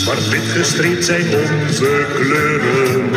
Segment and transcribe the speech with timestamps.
[0.00, 3.10] Zwart-wit gestreept zijn onze kleuren.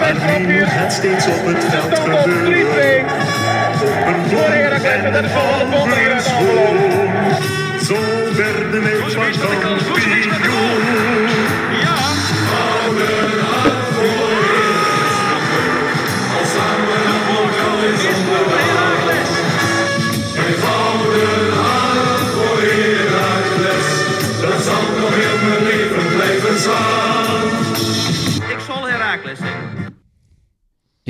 [0.00, 3.04] Maar nu het steeds op het veld gebeuren.
[3.82, 6.78] Op een blok en van schoon.
[7.84, 7.96] Zo
[8.36, 9.99] werden wij van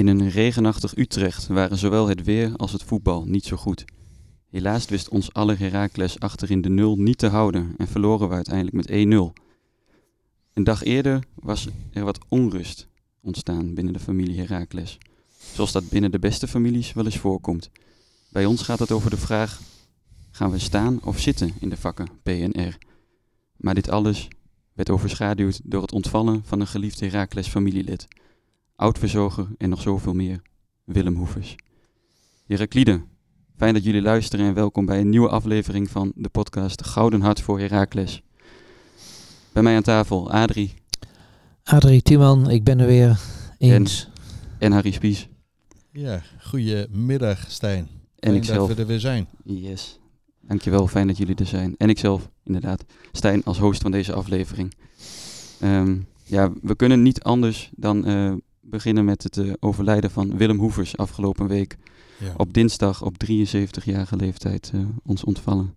[0.00, 3.84] In een regenachtig Utrecht waren zowel het weer als het voetbal niet zo goed.
[4.50, 8.76] Helaas wist ons alle Heracles achterin de nul niet te houden en verloren we uiteindelijk
[8.76, 9.42] met 1-0.
[10.52, 12.88] Een dag eerder was er wat onrust
[13.22, 14.98] ontstaan binnen de familie Heracles.
[15.52, 17.70] Zoals dat binnen de beste families wel eens voorkomt.
[18.28, 19.60] Bij ons gaat het over de vraag:
[20.30, 22.78] gaan we staan of zitten in de vakken PNR?
[23.56, 24.28] Maar dit alles
[24.72, 28.08] werd overschaduwd door het ontvallen van een geliefd Heracles familielid
[28.80, 30.42] oud-verzoger en nog zoveel meer,
[30.84, 31.56] Willem Hoevers.
[32.46, 33.02] Heraklide,
[33.56, 37.40] fijn dat jullie luisteren en welkom bij een nieuwe aflevering van de podcast Gouden Hart
[37.40, 38.22] voor Herakles.
[39.52, 40.74] Bij mij aan tafel Adrie
[41.64, 43.20] Adrie Tiemann, ik ben er weer
[43.58, 44.08] eens.
[44.58, 45.28] en Harry Spies.
[45.92, 47.78] Ja, goedemiddag Stijn.
[47.78, 48.68] En Fijn ikzelf.
[48.68, 49.28] dat we er weer zijn.
[49.44, 49.98] Yes,
[50.40, 51.74] dankjewel, fijn dat jullie er zijn.
[51.78, 54.74] En ikzelf, inderdaad, Stijn als host van deze aflevering.
[55.60, 60.58] Ehm, ja, we kunnen niet anders dan eh, beginnen met het eh, overlijden van Willem
[60.58, 61.76] Hoevers afgelopen week.
[62.18, 62.32] Ja.
[62.36, 65.74] Op dinsdag op 73-jarige leeftijd eh, ons ontvallen.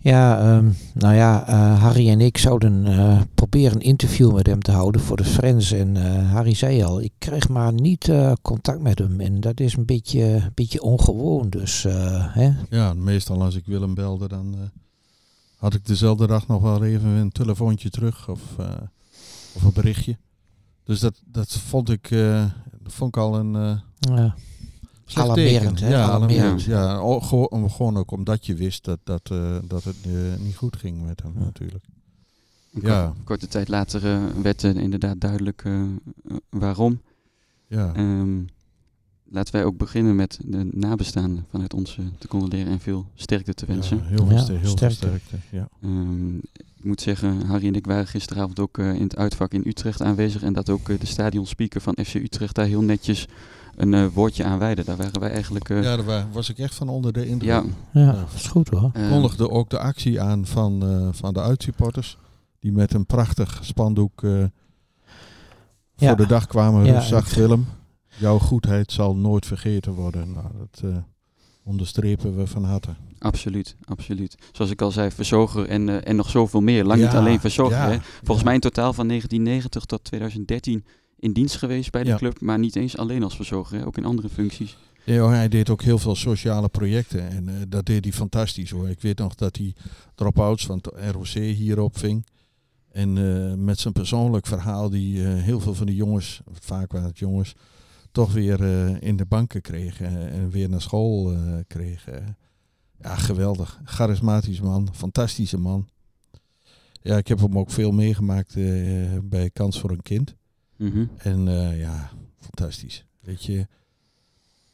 [0.00, 4.62] Ja, ehm, nou ja, eh, Harry en ik zouden eh, proberen een interview met hem
[4.62, 5.72] te houden voor de Friends.
[5.72, 9.20] En eh, Harry zei al, ik kreeg maar niet eh, contact met hem.
[9.20, 11.48] En dat is een beetje, beetje ongewoon.
[11.48, 12.50] Dus, eh, hè?
[12.70, 14.60] ja, meestal als ik Willem belde, dan eh,
[15.56, 18.66] had ik dezelfde dag nog wel even een telefoontje terug of, eh,
[19.54, 20.16] of een berichtje.
[20.88, 22.44] Dus dat, dat vond ik, eh,
[22.82, 23.78] dat vond ik al een eh
[24.16, 24.34] ja.
[25.14, 25.88] Alarmerend, hè?
[25.88, 26.62] Ja, Alarmerend.
[26.62, 30.12] Ja, gewoon, gewoon ook omdat je wist dat, dat, eh, dat het eh,
[30.44, 31.40] niet goed ging met hem Ja.
[31.44, 31.84] natuurlijk.
[32.72, 33.04] Een Ja.
[33.06, 35.64] kort- korte tijd later eh, werd inderdaad duidelijk
[36.50, 37.00] waarom.
[37.66, 38.38] Ja, Ehm,
[39.30, 43.66] laten wij ook beginnen met de nabestaanden vanuit ons te condoleren en veel sterkte te
[43.66, 43.96] wensen.
[43.96, 44.96] ja, heel veel, Ja, heel veel sterkte.
[44.96, 45.36] sterkte.
[45.50, 45.68] Ja.
[45.82, 46.36] Ehm,
[46.76, 50.02] ik moet zeggen, Harry en ik waren gisteravond ook eh, in het uitvak in Utrecht
[50.02, 50.42] aanwezig.
[50.42, 53.26] En dat ook eh, de stadionspeaker van FC Utrecht daar heel netjes
[53.76, 54.84] een eh, woordje aan wijde.
[54.84, 55.68] Daar waren wij eigenlijk...
[55.68, 57.48] eh, ja, daar wa- was ik echt van onder de indruk.
[57.50, 58.90] ja, Ja, dat is goed hoor.
[58.92, 62.18] eh, kondigde ook de actie aan van, eh, van de uitsupporters.
[62.60, 64.48] Die met een prachtig spandoek eh, Ja.
[66.08, 66.84] voor de dag kwamen.
[66.84, 67.66] Ja, zag ik- Willem,
[68.18, 70.32] jouw goedheid zal nooit vergeten worden.
[70.32, 70.96] Nou, dat eh,
[71.64, 72.94] onderstrepen we van harte.
[73.18, 74.36] Absoluut, absoluut.
[74.52, 76.84] Zoals ik al zei, verzoger en, eh, en nog zoveel meer.
[76.84, 77.98] Lang niet alleen ja, hè.
[78.00, 78.44] Volgens ja.
[78.44, 80.84] mij in totaal van 1990 tot 2013
[81.18, 82.40] in dienst geweest bij de club.
[82.40, 83.86] Maar niet eens alleen als verzoger, hè.
[83.86, 84.76] ook in andere functies.
[85.04, 88.88] Ja, hij deed ook heel veel sociale projecten en eh, dat deed hij fantastisch hoor.
[88.88, 89.74] Ik weet nog dat hij
[90.14, 92.26] drop-outs van het ROC hier opving.
[92.92, 97.54] En met zijn persoonlijk verhaal die heel veel van die jongens, vaak waren het jongens,
[98.10, 102.36] toch weer eh, in de banken kregen en weer naar school eh, kregen.
[103.00, 103.80] Ja, geweldig.
[103.84, 105.88] Charismatisch man, fantastische man.
[107.02, 108.64] Ja, ik heb hem ook veel meegemaakt eh,
[109.22, 110.34] bij Kans voor een Kind.
[110.76, 111.06] Mhm.
[111.16, 111.44] En
[111.76, 112.10] ja,
[112.40, 113.04] fantastisch.
[113.20, 113.66] Weet je,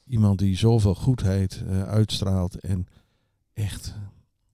[0.06, 2.86] iemand die zoveel goedheid uitstraalt en
[3.52, 3.94] echt.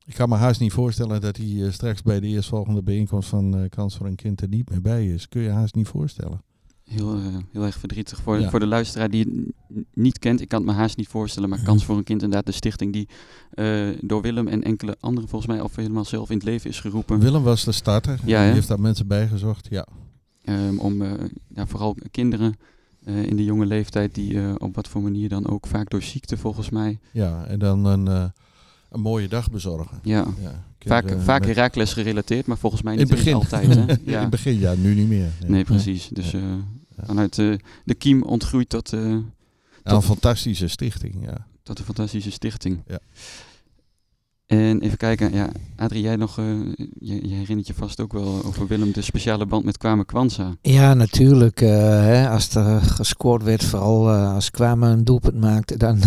[0.04, 3.96] Ik kan me haast niet voorstellen dat hij straks bij de eerstvolgende bijeenkomst van Kans
[3.96, 5.28] voor een Kind er niet meer bij is.
[5.28, 6.42] Kun je haast niet voorstellen.
[6.92, 8.20] Heel, eh, heel erg verdrietig.
[8.22, 8.50] Voor, Ja.
[8.50, 11.62] voor de luisteraar die het niet kent, ik kan het me haast niet voorstellen, maar
[11.62, 13.08] Kans voor een Kind, inderdaad de stichting die
[13.50, 16.80] eh, door Willem en enkele anderen volgens mij of helemaal zelf in het leven is
[16.80, 17.18] geroepen.
[17.20, 18.18] Willem was de starter.
[18.24, 19.66] Ja, die heeft daar mensen bij gezocht.
[19.70, 19.86] Ja.
[20.44, 21.12] Ehm, om eh,
[21.54, 22.54] ja, vooral kinderen
[23.04, 26.70] in de jonge leeftijd die op wat voor manier dan ook vaak door ziekte volgens
[26.70, 26.98] mij.
[27.12, 28.06] ja, en dan een,
[28.90, 29.98] een mooie dag bezorgen.
[30.02, 33.34] Ja, Ja, vaak, kinderen vaak Herakles gerelateerd, maar volgens mij in niet het begin.
[33.34, 33.74] altijd.
[33.74, 33.80] Hè?
[33.92, 34.20] in Ja.
[34.20, 35.28] het begin, ja, nu niet meer.
[35.40, 35.50] Nee.
[35.50, 36.08] Nee, precies.
[36.12, 36.34] Dus
[37.06, 37.54] vanuit eh,
[37.84, 39.10] de kiem ontgroeid tot, eh,
[39.84, 41.24] Ja, een fantastische stichting.
[41.24, 41.46] Ja.
[41.62, 42.82] tot een fantastische stichting.
[42.86, 42.98] Ja.
[44.50, 46.44] En even kijken, ja, Adrie, jij nog, eh,
[47.00, 50.56] je, je herinnert je vast ook wel over Willem, de speciale band met Kwame Kwanza.
[50.62, 51.60] Ja, natuurlijk.
[51.60, 56.00] eh, hè, als er gescoord werd, vooral eh, als Kwame een doelpunt maakte, dan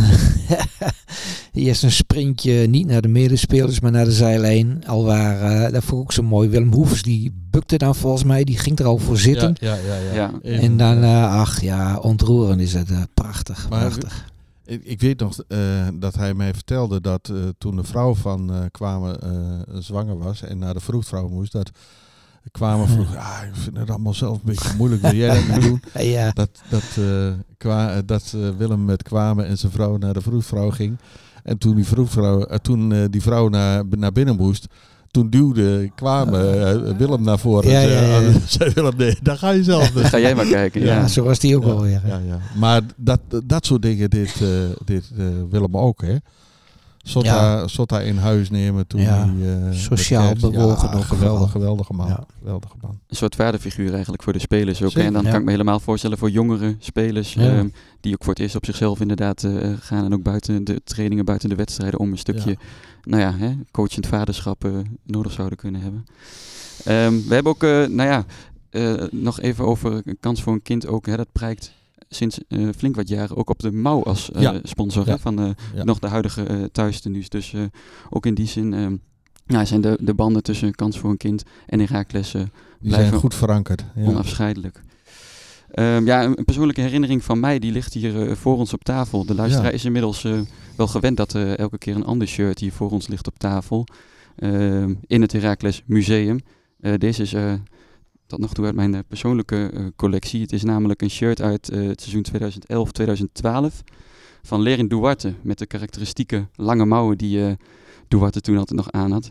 [1.54, 4.84] eerst een sprintje niet naar de medespelers, maar naar de zijlijn.
[4.88, 6.50] Al waar, eh, dat vond ik ook zo mooi.
[6.50, 9.56] Willem Hoefs, die bukte dan volgens mij, die ging er al voor zitten.
[9.60, 10.32] Ja, ja, ja.
[10.42, 12.90] En dan, ach ja, ontroerend is het.
[13.14, 14.32] prachtig, Maar prachtig.
[14.66, 18.54] Ik, ik weet nog eh, dat hij mij vertelde dat eh, toen de vrouw van
[18.54, 19.18] eh, kwamen
[19.84, 21.72] zwanger was en naar de vroedvrouw moest, dat
[22.52, 25.62] kwamen vroeg, ah, ik vind het allemaal zelf een beetje moeilijk, wil jij dat niet
[25.62, 25.82] doen?
[26.14, 30.98] Ja, Dat, dat, dat Willem met kwamen en zijn vrouw naar de vroedvrouw ging.
[31.44, 34.68] En toen die, vroedvrouw, toen, die vrouw naar, naar binnen moest,
[35.14, 37.72] toen duwde kwamen eh, Willem naar voren.
[37.72, 38.28] Ja, ja, ja, ja.
[38.28, 39.92] ah, zei Willem, nee, daar ga je zelf.
[40.10, 40.82] Ga jij maar kijken.
[40.82, 40.96] Ja.
[41.00, 42.02] ja, zo was die ook Ja, alweer.
[42.04, 42.08] hè.
[42.08, 42.40] ja, ja.
[42.56, 44.48] Maar dat, dat soort dingen deed, eh,
[44.86, 46.16] deed eh, Willem ook, hè?
[47.06, 47.30] Sotta,
[47.60, 47.68] Ja.
[47.68, 49.70] Sotta in huis nemen toen Ja, hij...
[49.70, 52.08] eh, sociaal bewogen Ja, ook geweldig, geweldige man.
[52.08, 52.24] Ja.
[52.40, 53.00] Geweldige man.
[53.08, 54.92] Een soort vaderfiguur eigenlijk voor de spelers ook.
[54.92, 55.30] Zeker, En dan ja.
[55.30, 57.34] kan ik me helemaal voorstellen voor jongere spelers.
[57.34, 57.42] Ja.
[57.56, 57.68] ehm,
[58.02, 60.06] die ook voor het eerst op zichzelf inderdaad eh, gaan.
[60.06, 62.00] En ook buiten de trainingen, buiten de wedstrijden.
[62.00, 62.56] Om een stukje, Ja.
[63.04, 64.72] Nou ja, hè, coachend vaderschap eh,
[65.04, 66.06] nodig zouden kunnen hebben.
[66.84, 68.26] Ehm, we hebben ook, eh, nou ja,
[68.70, 71.06] eh, nog even over een kans voor een kind ook.
[71.06, 71.74] Hè, dat prijkt
[72.10, 72.40] sinds
[72.78, 74.60] flink wat jaren ook op de mouw als Ja.
[74.64, 75.84] sponsor hè, van Ja.
[75.84, 77.30] nog de huidige thuistenues.
[77.30, 77.54] Dus
[78.10, 78.96] ook in die zin ehm,
[79.46, 82.32] ja, zijn de, de banden tussen kans voor een kind en Herakles
[82.80, 83.86] Blijven zijn goed verankerd.
[83.96, 84.06] Ja.
[84.06, 84.82] onafscheidelijk.
[85.74, 88.84] Ehm, ja, een, een persoonlijke herinnering van mij, die ligt hier eh, voor ons op
[88.84, 89.26] tafel.
[89.26, 89.74] De luisteraar Ja.
[89.74, 90.40] is inmiddels eh,
[90.76, 93.86] wel gewend dat er elke keer een ander shirt hier voor ons ligt op tafel.
[94.36, 96.40] Ehm, in het Heracles Museum.
[96.98, 97.36] Deze is
[98.28, 100.42] tot nog toe uit mijn persoonlijke collectie.
[100.42, 103.84] Het is namelijk een shirt uit het seizoen 2011-2012
[104.42, 105.34] van Lerin Duarte.
[105.42, 107.58] Met de karakteristieke lange mouwen die
[108.08, 109.30] Duarte toen altijd nog aan had.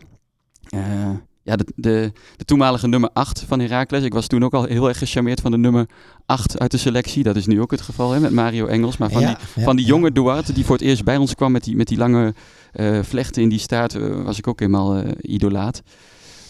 [1.45, 4.03] Ja, de, de, de toenmalige nummer 8 van Heracles.
[4.03, 5.89] Ik was toen ook al heel erg gecharmeerd van de nummer
[6.25, 7.23] 8 uit de selectie.
[7.23, 8.97] Dat is nu ook het geval hè, met Mario Engels.
[8.97, 11.35] Maar van Ja, die, ja, van die jonge Duarte die voor het eerst bij ons
[11.35, 12.33] kwam met die, met die lange
[12.71, 15.81] eh, vlechten in die staart, eh, was ik ook helemaal eh, idolaat.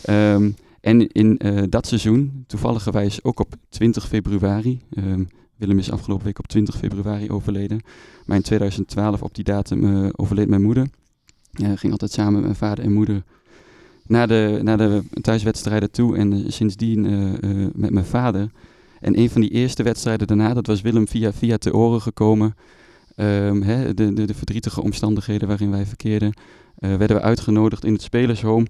[0.02, 0.52] Ehm,
[0.82, 1.40] en in
[1.70, 5.24] dat seizoen, toevalligerwijs ook op 20 februari, ehm,
[5.56, 7.82] Willem is afgelopen week op 20 februari overleden,
[8.26, 10.88] maar in 2012 op die datum overleed mijn moeder.
[11.52, 13.24] Ging altijd samen met mijn vader en moeder
[14.06, 18.52] naar de, de thuiswedstrijden toe en eh, sindsdien eh, eh, met mijn vader.
[19.00, 22.56] En een van die eerste wedstrijden daarna, dat was Willem via, via te oren gekomen.
[23.16, 26.34] Ehm, hè, de, de, de verdrietige omstandigheden waarin wij verkeerden,
[26.76, 28.66] werden we uitgenodigd in het spelershome.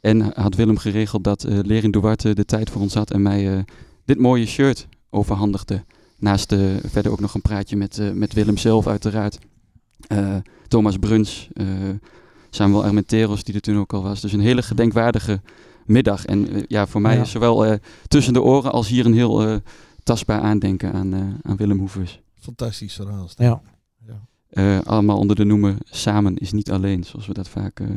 [0.00, 3.64] En had Willem geregeld dat eh Lerin Duarte de tijd voor ons had en mij
[4.04, 5.84] dit mooie shirt overhandigde.
[6.18, 9.38] Naast eh, verder ook nog een praatje met, met Willem zelf uiteraard.
[10.68, 11.48] Thomas Bruns,
[12.50, 14.20] Samuel Armenteros die er toen ook al was.
[14.20, 15.40] Dus een hele gedenkwaardige
[15.86, 16.24] middag.
[16.24, 17.20] En eh, ja, voor mij Ja.
[17.22, 17.78] is zowel eh,
[18.08, 19.56] tussen de oren als hier een heel eh,
[20.02, 22.20] tastbaar aandenken aan, eh, aan Willem Hoevers.
[22.40, 23.28] Fantastisch verhaal.
[23.36, 23.60] Ja.
[24.06, 24.20] Ja.
[24.50, 27.88] Eh, allemaal onder de noemer Samen is niet alleen, zoals we dat vaak eh,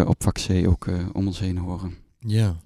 [0.00, 1.94] eh, op vak C ook eh, om ons heen horen.
[2.18, 2.56] ja.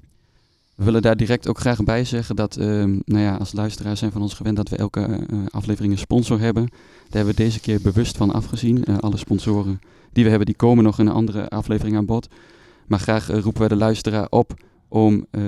[0.75, 4.12] We willen daar direct ook graag bij zeggen dat, ehm, nou ja, als luisteraars zijn
[4.12, 6.66] van ons gewend dat we elke eh, aflevering een sponsor hebben.
[6.70, 8.84] Daar hebben we deze keer bewust van afgezien.
[8.84, 9.81] Eh, alle sponsoren
[10.14, 12.28] die we hebben, die komen nog in een andere aflevering aan bod.
[12.87, 14.55] Maar graag eh, roepen wij de luisteraar op
[14.88, 15.43] om eh,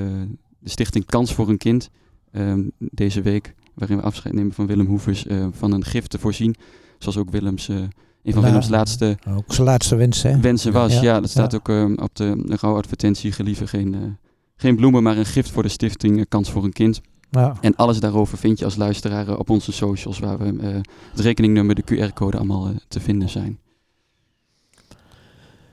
[0.58, 1.90] de stichting Kans voor een Kind
[2.32, 6.18] ehm, deze week, waarin we afscheid nemen van Willem Hoevers, eh, van een gift te
[6.18, 6.54] voorzien.
[6.98, 8.42] Zoals ook Willems, een van.
[8.42, 10.40] Willems laatste Ook zijn laatste wens, hè?
[10.40, 10.92] wensen was.
[10.92, 11.58] Ja, Ja, dat staat ja.
[11.58, 13.32] ook ehm, op de, rouwadvertentie.
[13.32, 14.18] Gelieve geen,
[14.56, 17.00] geen bloemen, maar een gift voor de stichting Kans voor een Kind.
[17.30, 17.56] Ja.
[17.60, 20.80] En alles daarover vind je als luisteraar op onze socials, waar we
[21.10, 23.58] het rekeningnummer, de QR-code allemaal te vinden zijn.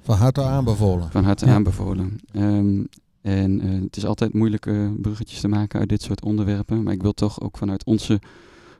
[0.03, 1.11] Van harte aanbevolen.
[1.11, 1.53] Van harte Ja.
[1.53, 2.19] aanbevolen.
[2.31, 2.83] Ehm,
[3.21, 6.83] en eh, het is altijd moeilijk eh, bruggetjes te maken uit dit soort onderwerpen.
[6.83, 8.19] Maar ik wil toch ook vanuit onze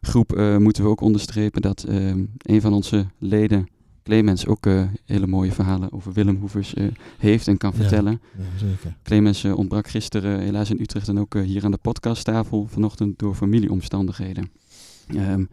[0.01, 3.68] groep eh, moeten we ook onderstrepen dat ehm, een van onze leden,
[4.03, 6.86] Clemens, ook eh, hele mooie verhalen over Willem Hoevers eh,
[7.18, 8.22] heeft en kan vertellen.
[8.38, 8.96] Ja, zeker.
[9.03, 14.51] Clemens ontbrak gisteren helaas in Utrecht en ook hier aan de podcasttafel vanochtend door familieomstandigheden.
[15.15, 15.44] Ehm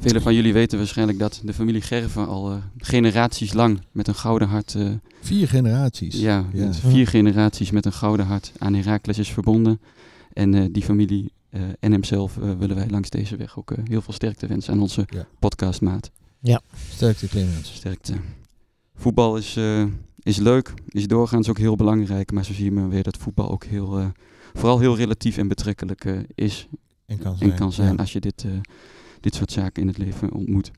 [0.00, 4.14] velen van jullie weten waarschijnlijk dat de familie Gerven al eh, generaties lang met een
[4.14, 4.88] gouden hart, eh,
[5.20, 6.20] Vier generaties.
[6.20, 6.66] ja, Ja.
[6.66, 9.80] met vier generaties met een gouden hart aan Heracles is verbonden.
[10.32, 13.78] En eh, die familie eh, en hemzelf eh, willen wij langs deze weg ook eh,
[13.84, 15.26] heel veel sterkte wensen aan onze Ja.
[15.38, 16.10] podcastmaat.
[16.94, 17.74] Sterkte Clemens.
[17.74, 18.12] Sterkte.
[18.94, 19.84] Voetbal is, eh,
[20.22, 23.50] is leuk, is doorgaans ook heel belangrijk, maar zo zie je maar weer dat voetbal
[23.50, 24.06] ook heel, eh,
[24.54, 26.66] vooral heel relatief en betrekkelijk eh, is
[27.06, 27.50] En kan zijn.
[27.50, 27.96] en kan zijn Ja.
[27.96, 28.50] als je dit, eh,
[29.20, 30.70] dit soort zaken in het leven ontmoet.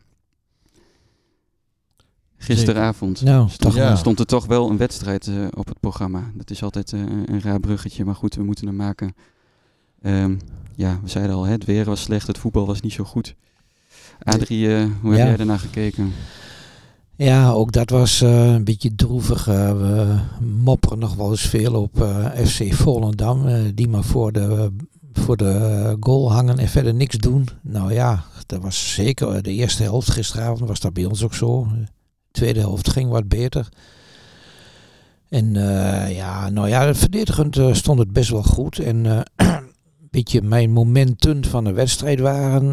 [2.36, 3.96] Gisteravond Nou, stond, Ja.
[3.96, 6.30] stond er toch wel een wedstrijd eh, op het programma.
[6.34, 9.14] Dat is altijd eh, een raar bruggetje, maar goed, we moeten hem maken.
[10.02, 10.34] Ehm,
[10.76, 13.34] ja, we zeiden al, hè, het weer was slecht, het voetbal was niet zo goed.
[14.22, 15.26] Adrie, eh, hoe heb Ja.
[15.26, 16.12] jij ernaar gekeken?
[17.16, 19.44] Ja, ook dat was een beetje droevig.
[19.44, 20.18] we
[20.62, 21.96] mopperen nog wel eens veel op
[22.44, 23.46] FC Volendam.
[23.74, 24.72] die maar voor de
[25.18, 27.48] voor de goal hangen en verder niks doen.
[27.62, 31.66] Nou ja, dat was zeker de eerste helft gisteravond was dat bij ons ook zo.
[31.70, 31.86] De
[32.30, 33.68] tweede helft ging wat beter.
[35.28, 38.78] En eh, ja, nou ja, verdedigend uh, stond het best wel goed.
[38.78, 39.04] En
[39.36, 42.72] een beetje mijn momenten van de wedstrijd waren.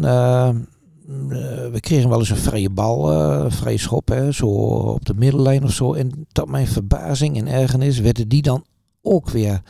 [1.72, 5.64] we kregen wel eens een vrije bal, een vrije schop, hè, zo op de middellijn
[5.64, 5.94] of zo.
[5.94, 8.64] En tot mijn verbazing en ergernis werden die dan
[9.02, 9.62] ook weer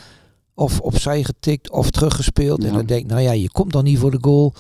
[0.61, 2.63] of opzij getikt of teruggespeeld.
[2.63, 2.69] Ja.
[2.69, 4.55] En dan denk ik, nou ja, je komt dan niet voor de goal.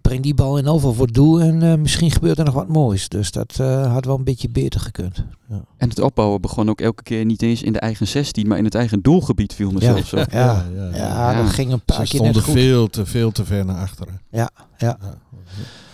[0.00, 2.68] Breng die bal in over voor het doel en uh, misschien gebeurt er nog wat
[2.68, 3.08] moois.
[3.08, 5.24] Dus dat uh, had wel een beetje beter gekund.
[5.48, 5.64] Ja.
[5.76, 8.64] En het opbouwen begon ook elke keer niet eens in de eigen 16, maar in
[8.64, 9.92] het eigen doelgebied viel me ja.
[9.92, 10.30] zelfs op.
[10.30, 12.62] Ja, ja, ja, ja, dat ging een paar Ze keer net stonden goed.
[12.62, 14.20] veel te, veel te ver naar achteren.
[14.30, 14.98] Ja, ja.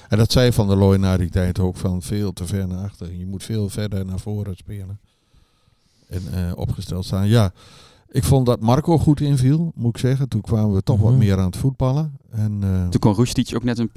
[0.08, 2.84] En dat zei Van der Looy na die tijd ook van veel te ver naar
[2.84, 3.18] achteren.
[3.18, 5.00] Je moet veel verder naar voren spelen.
[6.08, 7.28] En uh, opgesteld staan.
[7.28, 7.52] Ja,
[8.16, 10.28] ik vond dat Marco goed inviel, moet ik zeggen.
[10.28, 11.04] Toen kwamen we toch Mhm.
[11.06, 12.12] wat meer aan het voetballen.
[12.30, 13.16] En, uh, Toen kon
[13.54, 13.90] ook net een...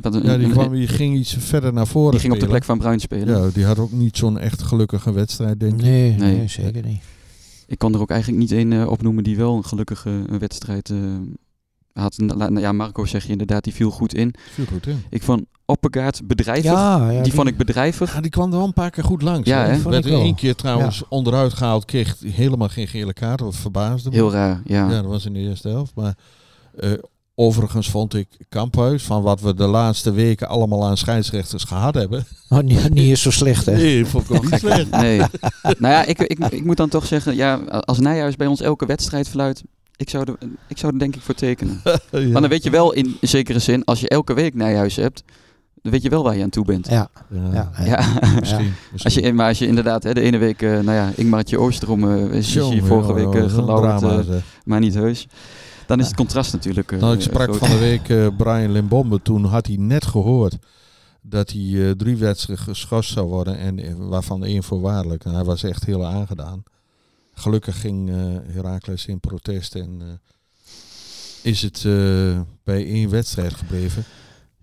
[0.00, 2.46] Wat een ja, die, kwam, die ging iets verder naar voren die ging op de
[2.46, 3.42] plek van Bruin spelen.
[3.42, 5.82] Ja, die had ook niet zo'n echt gelukkige wedstrijd, denk ik.
[5.82, 6.48] Nee, nee, Nee.
[6.48, 7.02] zeker niet.
[7.66, 10.90] Ik kon er ook eigenlijk niet één eh, opnoemen die wel een gelukkige eh, wedstrijd
[10.90, 10.98] eh,
[11.94, 12.16] had.
[12.54, 14.34] Ja, Marco zeg je inderdaad, die viel goed in.
[14.54, 15.04] Viel goed in.
[15.10, 16.64] Ik vond Oppegaard bedrijvig.
[16.64, 18.14] Ja, ja, die, vond ik bedrijvig.
[18.14, 19.48] Ja, die kwam er wel een paar keer goed langs.
[19.48, 19.82] Ja, hè?
[19.82, 21.84] Werd één keer trouwens onderuit gehaald.
[21.84, 23.38] Kreeg helemaal geen gele kaart.
[23.38, 24.14] Dat verbaasde me.
[24.14, 24.90] Heel raar, ja.
[24.90, 25.92] Ja, dat was in de eerste helft.
[25.94, 26.14] Maar
[26.78, 26.90] eh,
[27.34, 32.24] overigens vond ik Kamphuis, van wat we de laatste weken allemaal aan scheidsrechters gehad hebben.
[32.48, 33.72] Oh, niet, niet eens zo slecht, hè?
[33.72, 34.90] Nee, vond ik ook niet slecht.
[34.90, 35.18] Nee.
[35.62, 38.86] nou ja, ik, ik, ik moet dan toch zeggen, ja, als Nijhuis bij ons elke
[38.86, 39.62] wedstrijd fluit,
[39.96, 41.80] ik zou, er, ik zou er denk ik voor tekenen.
[42.10, 42.20] Ja.
[42.20, 45.22] Maar dan weet je wel in zekere zin, als je elke week Nijhuis hebt,
[45.82, 46.88] dan weet je wel waar je aan toe bent.
[46.88, 47.84] Ja, Ja, ja, ja.
[47.84, 48.74] Ja, misschien.
[49.04, 52.10] als je, maar als je inderdaad hè, de ene week, eh, nou ja, Ingmartje Oosterom
[52.10, 54.42] eh, is, Jongen, hier vorige week joh, eh, zeg.
[54.64, 55.26] maar niet heus.
[55.86, 57.58] Dan is het contrast natuurlijk eh, Nou, ik sprak groot.
[57.58, 59.22] van de week eh, Brian Limbombe.
[59.22, 60.56] Toen had hij net gehoord
[61.22, 63.58] dat hij eh, drie wedstrijden geschorst zou worden.
[63.58, 65.24] En waarvan één voorwaardelijk.
[65.24, 66.62] En hij was echt heel aangedaan.
[67.34, 68.16] Gelukkig ging eh
[68.54, 69.74] Heracles in protest.
[69.74, 70.32] En eh,
[71.42, 74.04] is het eh, bij één wedstrijd gebleven.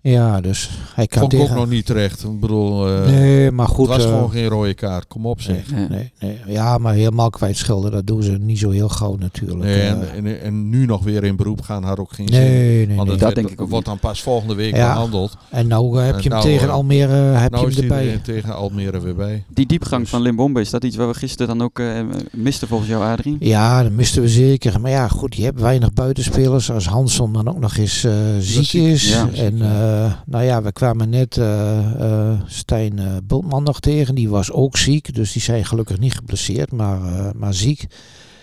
[0.04, 1.60] Ja, dus hij kan Vond ik ook tegen...
[1.60, 2.24] nog niet terecht.
[2.24, 3.88] Ik bedoel, eh, Nee, maar goed.
[3.88, 5.06] het was eh, gewoon geen rode kaart.
[5.06, 5.70] Kom op zeg.
[5.70, 5.88] nee, Ja.
[5.88, 6.38] nee, nee.
[6.46, 9.60] Ja, maar helemaal kwijtschelden, dat doen ze niet zo heel gauw natuurlijk.
[9.60, 9.88] Nee, eh.
[9.90, 12.40] en, en, en nu nog weer in beroep gaan had ook geen zin.
[12.40, 14.92] nee, nee, Want Dat werd- denk ik ook wordt dan pas volgende week Ja.
[14.92, 15.36] behandeld.
[15.50, 18.12] En nou heb je hem nou, tegen Almere heb nou je hem erbij.
[18.12, 19.44] er tegen Almere weer bij.
[19.48, 21.86] Die diepgang Dus- van Limbombe, is dat iets waar we gisteren dan ook eh,
[22.32, 23.36] misten volgens jou, Adrie?
[23.40, 24.80] Ja, dat misten we zeker.
[24.80, 26.70] Maar ja, goed, je hebt weinig buitenspelers.
[26.70, 29.08] Als Hansson dan ook nog eens eh, ziek ziek is.
[29.12, 29.28] Ja.
[29.34, 29.91] En eh,
[30.26, 34.14] nou ja, we kwamen net eh, eh, Stijn eh, Bultman nog tegen.
[34.14, 35.14] Die was ook ziek.
[35.14, 37.86] Dus die zijn gelukkig niet geblesseerd, maar, eh, maar ziek.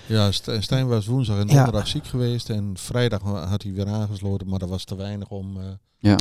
[0.09, 1.53] Ja, St- Stijn was woensdag en Ja.
[1.53, 2.49] donderdag ziek geweest.
[2.49, 5.57] En vrijdag had hij weer aangesloten, maar dat was te weinig om...
[5.57, 5.63] eh,
[6.01, 6.17] Ja.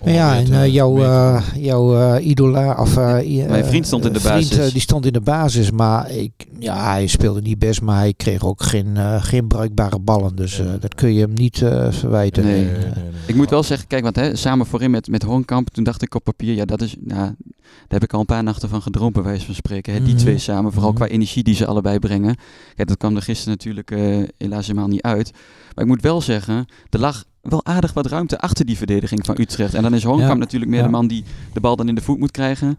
[0.00, 4.12] om ja, en eh, jouw, eh, jouw eh, idolaar, of eh, Mijn vriend stond in
[4.12, 4.72] de vriend, basis.
[4.72, 8.44] die stond in de basis, maar ik, ja, hij speelde niet best, maar hij kreeg
[8.44, 10.36] ook geen, eh, geen bruikbare ballen.
[10.36, 12.44] Dus eh, dat kun je hem niet eh, verwijten.
[12.44, 12.64] Nee.
[12.64, 13.04] Nee, nee, nee.
[13.26, 16.14] Ik moet wel zeggen, kijk, want hè, samen voorin met, met Hornkamp, toen dacht ik
[16.14, 19.12] op papier, ja, dat is, nou, daar heb ik al een paar nachten van gedroomd,
[19.14, 19.92] bij wijze van spreken.
[19.92, 20.22] Hè, die Mhm.
[20.22, 20.98] twee samen, vooral Mhm.
[21.00, 22.36] qua energie die ze allebei brengen.
[22.74, 25.30] Kijk, dat kwam er gisteren natuurlijk eh, helaas helemaal niet uit.
[25.74, 29.36] Maar ik moet wel zeggen, er lag wel aardig wat ruimte achter die verdediging van
[29.40, 29.74] Utrecht.
[29.74, 30.38] En dan is Hornkamp Ja.
[30.38, 30.86] natuurlijk meer Ja.
[30.86, 32.78] de man die de bal dan in de voet moet krijgen.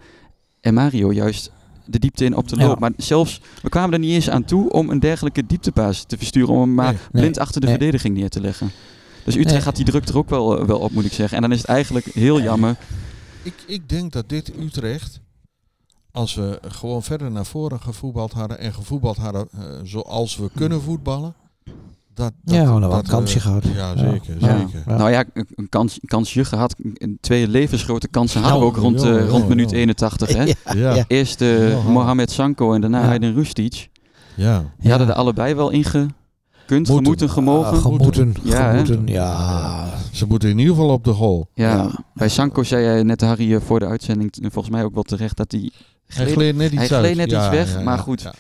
[0.62, 1.52] En Mario juist
[1.86, 2.68] de diepte in op de Ja.
[2.68, 2.80] loop.
[2.80, 6.50] Maar zelfs, we kwamen er niet eens aan toe om een dergelijke dieptepaas te versturen.
[6.54, 7.02] Om hem maar Nee.
[7.12, 7.44] blind Nee.
[7.44, 7.76] achter de Nee.
[7.76, 8.72] verdediging neer te leggen.
[9.24, 9.64] Dus Utrecht Nee.
[9.64, 11.36] had die druk er ook wel, eh, wel op, moet ik zeggen.
[11.36, 12.76] En dan is het eigenlijk heel jammer.
[13.44, 15.20] Ik, ik denk dat dit Utrecht,
[16.16, 20.82] als we gewoon verder naar voren gevoetbald hadden en gevoetbald hadden eh, zoals we kunnen
[20.82, 21.34] voetballen,
[22.14, 23.64] dat, dat Ja, we hadden wel een kansje eh, gehad.
[23.76, 24.58] Ja, zeker, Ja.
[24.60, 24.84] zeker.
[24.88, 24.98] Ja.
[24.98, 26.76] Nou ja, een kans, kansje gehad.
[26.94, 29.78] Een- Twee levensgrote kansen hadden we ook rond, ja, eh, ja, rond minuut ja.
[29.78, 30.30] 81.
[30.34, 30.44] Hè?
[30.44, 30.54] Ja.
[30.74, 31.06] Ja, ja.
[31.08, 31.82] Eerst eh, Ja.
[31.82, 33.10] Mohamed Sanko en daarna Ja.
[33.10, 33.90] Aydin Rustic.
[34.36, 34.64] ja.
[34.80, 36.10] Die hadden er allebei wel in gekund,
[36.70, 36.96] Moeten.
[36.96, 37.72] gemoeten, gemogen.
[37.78, 38.86] Ah, gemoeten, Ja, hè?
[38.86, 39.90] gemoeten, ja.
[40.12, 41.48] Ze moeten in ieder geval op de goal.
[41.54, 41.74] ja.
[41.76, 41.92] Ja.
[42.14, 45.52] Bij Sanko zei jij net Harry voor de uitzending, volgens mij ook wel terecht, dat
[45.52, 45.72] hij...
[46.08, 47.16] Hij gleed- net iets hij gleed uit.
[47.16, 48.22] net iets weg, maar goed.
[48.22, 48.34] Ja.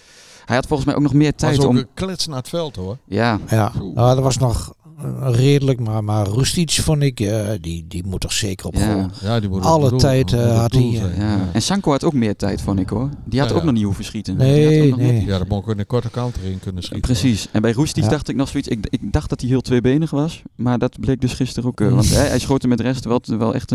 [0.45, 1.77] Hij had volgens mij ook nog meer Het was tijd ook om...
[1.77, 2.97] een klets naar het veld hoor.
[3.05, 7.85] Ja, Ja, nou, dat was nog eh, redelijk, maar, maar Rustic vond ik, eh, die,
[7.87, 9.09] die moet toch zeker op Ja.
[9.21, 11.49] Ja, die moet Alle tijd, eh, had hij, ja.
[11.51, 13.09] En Sanko had ook meer tijd, vond ik hoor.
[13.25, 13.65] Die had Ja, ook ja.
[13.65, 14.35] nog niet hoeven schieten.
[14.37, 15.25] Nee, Die had nee.
[15.25, 17.01] Ja, ik in de korte kant erin kunnen schieten.
[17.01, 17.47] Precies.
[17.51, 18.09] En bij Roestic Ja.
[18.09, 18.69] dacht ik nog zoiets.
[18.69, 20.41] Ik, ik dacht dat hij heel tweebenig was.
[20.55, 21.79] Maar dat bleek dus gisteren ook.
[21.79, 21.89] Mm.
[21.89, 23.71] want hij, hij schoot er met de rest wel, wel echt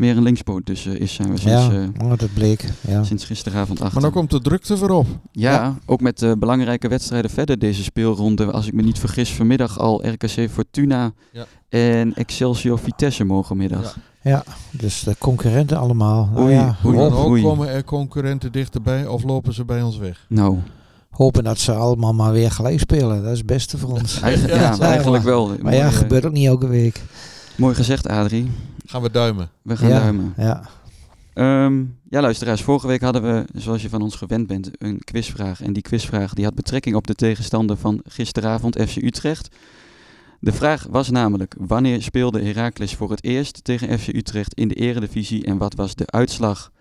[0.00, 2.64] meer een linkspoot dus is, zijn we sinds, Ja, eh, oh, dat bleek.
[2.88, 3.02] Ja.
[3.04, 3.92] sinds gisteravond achter.
[3.92, 5.06] Maar dan komt de drukte voorop.
[5.32, 5.74] Ja, Ja.
[5.86, 8.44] ook met eh, belangrijke wedstrijden verder deze speelronde.
[8.52, 11.44] Als ik me niet vergis, vanmiddag al RKC Fortuna Ja.
[11.68, 13.98] en Excelsior Vitesse morgenmiddag.
[14.22, 16.28] Ja, dus de concurrenten allemaal.
[16.32, 16.74] Nou Oei, ja, oei.
[16.82, 17.42] Hoe dan hoop- ook Oei.
[17.42, 20.24] komen er concurrenten dichterbij of lopen ze bij ons weg.
[20.28, 20.56] Nou,
[21.10, 23.22] hopen dat ze allemaal maar weer gelijk spelen.
[23.22, 24.20] Dat is het beste voor ons.
[24.20, 25.46] eigen- Ja, eigenlijk wel.
[25.46, 27.02] Maar ja, mooi, eh, gebeurt ook niet elke week.
[27.56, 28.50] Mooi gezegd, Adrie.
[28.86, 29.50] Gaan we duimen.
[29.62, 30.34] We gaan ja, duimen.
[30.36, 30.68] Ja.
[31.34, 32.62] Ehm, ja, luisteraars.
[32.62, 35.62] Vorige week hadden we, zoals je van ons gewend bent, een quizvraag.
[35.62, 39.48] En die quizvraag die had betrekking op de tegenstander van gisteravond, FC Utrecht.
[40.40, 44.74] De vraag was namelijk, wanneer speelde Heracles voor het eerst tegen FC Utrecht in de
[44.74, 46.72] eredivisie en wat was de uitslag?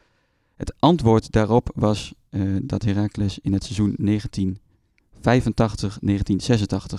[0.56, 4.06] Het antwoord daarop was eh, dat Heracles in het seizoen 1985-1986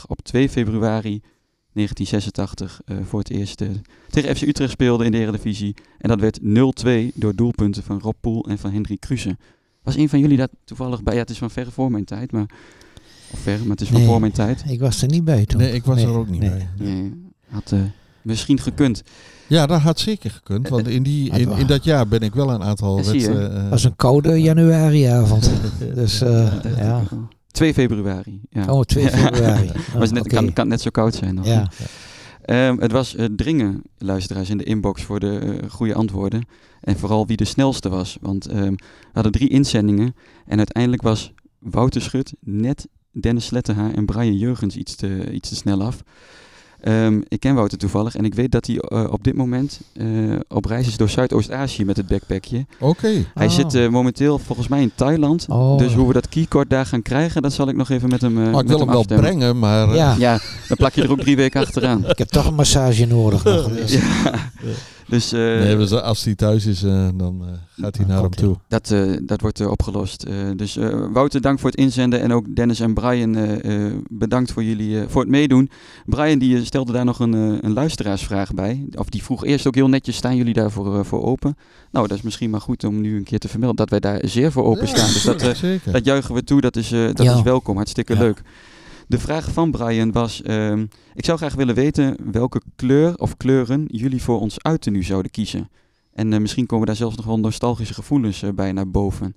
[0.06, 1.22] op 2 februari
[1.72, 3.68] 1986 eh, voor het eerst eh,
[4.08, 5.74] tegen FC Utrecht speelde in de Eredivisie.
[5.98, 9.36] En dat werd 0-2 door doelpunten van Rob Poel en van Henry Kruse.
[9.82, 11.14] Was een van jullie dat toevallig bij?
[11.14, 12.46] Ja, het is van ver voor mijn tijd, maar...
[13.32, 14.06] Of ver, maar het is van Nee.
[14.06, 14.64] voor mijn tijd.
[14.66, 15.60] Ik was er niet bij toen.
[15.60, 16.50] Nee, ik was Nee, er ook niet nee.
[16.50, 16.68] bij.
[16.76, 17.12] Nee,
[17.48, 17.80] had eh,
[18.22, 19.02] misschien gekund.
[19.46, 20.68] Ja, dat had zeker gekund.
[20.68, 23.26] Want in, die, in, in dat jaar ben ik wel een aantal Ja, zie je.
[23.26, 23.60] wedstrijden...
[23.60, 25.50] Het was een koude januariavond.
[25.94, 27.02] dus eh, ja.
[27.50, 27.73] Ik ook al.
[27.73, 28.40] 2 februari.
[28.50, 28.73] Ja.
[28.73, 29.71] Oh, 2 februari.
[29.99, 31.47] het net, kan, kan net zo koud zijn nog.
[31.47, 31.71] Ja.
[32.45, 36.47] Ehm, het was eh, dringen, luisteraars, in de inbox voor de eh, goede antwoorden.
[36.80, 38.19] En vooral wie de snelste was.
[38.21, 40.14] Want ehm, we hadden drie inzendingen.
[40.47, 45.54] En uiteindelijk was Wouter Schut net Dennis Slettenhaar en Brian Jurgens iets te, iets te
[45.54, 46.02] snel af.
[46.82, 50.06] Ehm, ik ken Wouter toevallig en ik weet dat hij eh, op dit moment eh,
[50.49, 52.66] op reis is door Zuidoost-Azië met het backpackje.
[52.78, 53.08] Oké.
[53.34, 53.52] Hij Oh.
[53.52, 55.46] zit eh, momenteel volgens mij in Thailand.
[55.49, 55.78] Oh.
[55.78, 58.37] Dus hoe we dat keycord daar gaan krijgen, dat zal ik nog even met hem,
[58.38, 59.26] eh Maar met ik wil hem wel afstemmen.
[59.26, 59.88] brengen, maar...
[59.88, 60.14] eh, Ja.
[60.18, 62.06] Ja, dan plak je er ook drie weken achteraan.
[62.08, 63.68] Ik heb toch een massage nodig nog.
[63.68, 63.92] Dus.
[64.00, 64.32] Ja.
[65.11, 67.49] Dus eh, nee, we z- als hij thuis is, eh, dan eh,
[67.83, 68.57] gaat hij Dan naar hem toe.
[68.69, 70.23] dat, eh, dat wordt opgelost.
[70.23, 72.21] Eh, dus eh, Wouter, dank voor het inzenden.
[72.21, 75.71] En ook Dennis en Brian, eh, eh, bedankt voor jullie eh, voor het meedoen.
[76.07, 78.85] Brian die stelde daar nog een, eh, een luisteraarsvraag bij.
[78.95, 81.57] Of die vroeg eerst ook heel netjes, staan jullie daarvoor eh, voor open?
[81.90, 84.21] Nou, dat is misschien maar goed om nu een keer te vermelden dat wij daar
[84.25, 85.07] zeer voor open staan.
[85.12, 85.93] Dus dat, eh, zeker.
[85.93, 87.35] Dat juichen we toe, dat is, eh, dat Ja.
[87.37, 88.19] is welkom, hartstikke Ja.
[88.19, 88.43] leuk.
[89.11, 93.85] De vraag van Brian was, ehm, ik zou graag willen weten welke kleur of kleuren
[93.87, 95.70] jullie voor ons uiternu zouden kiezen.
[96.12, 99.37] En eh, misschien komen daar zelfs nog wel nostalgische gevoelens eh, bij naar boven.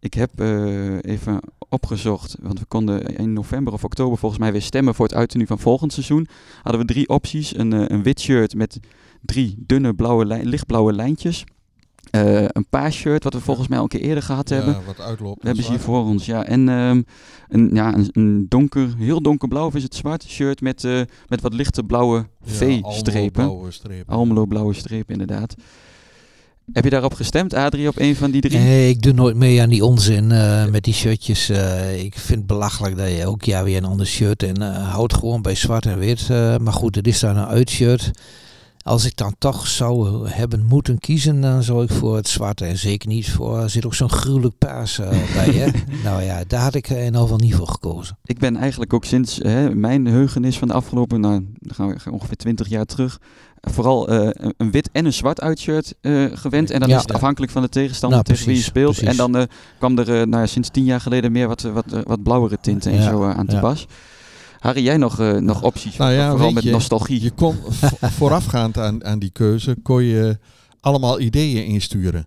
[0.00, 4.62] Ik heb eh, even opgezocht, want we konden in november of oktober volgens mij weer
[4.62, 6.26] stemmen voor het uiternu van volgend seizoen.
[6.62, 8.80] Hadden we drie opties, een, een wit shirt met
[9.22, 11.44] drie dunne blauwe lichtblauwe lijntjes.
[12.10, 14.74] Eh, een paars shirt, wat we volgens mij al een keer eerder gehad hebben.
[14.74, 15.40] Ja, wat uitloopt.
[15.40, 16.44] We hebben ze hier voor ons, ja.
[16.44, 17.02] En ehm,
[17.48, 21.40] een, ja, een, een donker, heel donkerblauw of is het zwart shirt met, eh, met
[21.40, 23.30] wat lichte blauwe V-strepen.
[23.30, 24.14] blauwe strepen.
[24.14, 25.54] Almelo blauwe strepen, inderdaad.
[26.72, 28.58] Heb je daarop gestemd, Adrie, op een van die drie?
[28.58, 31.48] Nee, ik doe nooit mee aan die onzin eh, met die shirtjes.
[31.48, 34.92] Eh, ik vind het belachelijk dat je elk jaar weer een ander shirt en eh
[34.92, 36.26] houd gewoon bij zwart en wit.
[36.30, 38.10] Eh, maar goed, het is dan een uitshirt.
[38.88, 42.78] Als ik dan toch zou hebben moeten kiezen, dan zou ik voor het zwarte en
[42.78, 43.58] zeker niet voor.
[43.58, 45.66] Er zit ook zo'n gruwelijk paars eh, bij, hè?
[46.04, 48.18] Nou ja, daar had ik eh, in ieder geval niet voor gekozen.
[48.24, 52.10] Ik ben eigenlijk ook sinds hè, mijn heugenis van de afgelopen, nou, dan gaan we
[52.12, 53.18] ongeveer 20 jaar terug,
[53.60, 56.70] vooral eh, een- wit en een zwart uitshirt eh, gewend.
[56.70, 56.96] En dan Ja.
[56.96, 58.92] is het afhankelijk van de tegenstander Nou, tegen wie je speelt.
[58.96, 59.08] precies.
[59.10, 59.42] En dan eh,
[59.78, 62.22] kwam er eh, nou, ja, sinds 10 jaar geleden meer wat, eh, wat, eh, wat
[62.22, 63.60] blauwere tinten en zo eh, aan te ja.
[63.60, 63.86] pas.
[64.58, 65.96] Harry, jij nog, eh, nog opties?
[65.96, 67.22] Nou ja, vooral met je, nostalgie.
[67.22, 70.38] Je kon vo- voorafgaand aan, aan die keuze, kon je
[70.80, 72.26] allemaal ideeën insturen.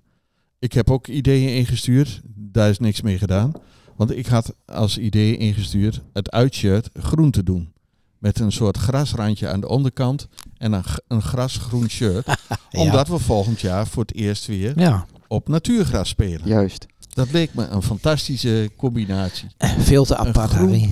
[0.60, 3.52] Ik heb ook ideeën ingestuurd, daar is niks mee gedaan.
[3.96, 7.72] Want ik had als idee ingestuurd het uitshirt groen te doen.
[8.18, 12.28] Met een soort grasrandje aan de onderkant en een, een grasgroen shirt.
[12.72, 16.42] Omdat we volgend jaar voor het eerst weer Ja, op natuurgras spelen.
[16.48, 16.86] Juist.
[17.14, 19.48] Dat leek me een fantastische combinatie.
[19.78, 20.90] veel te apart, groen- Harry.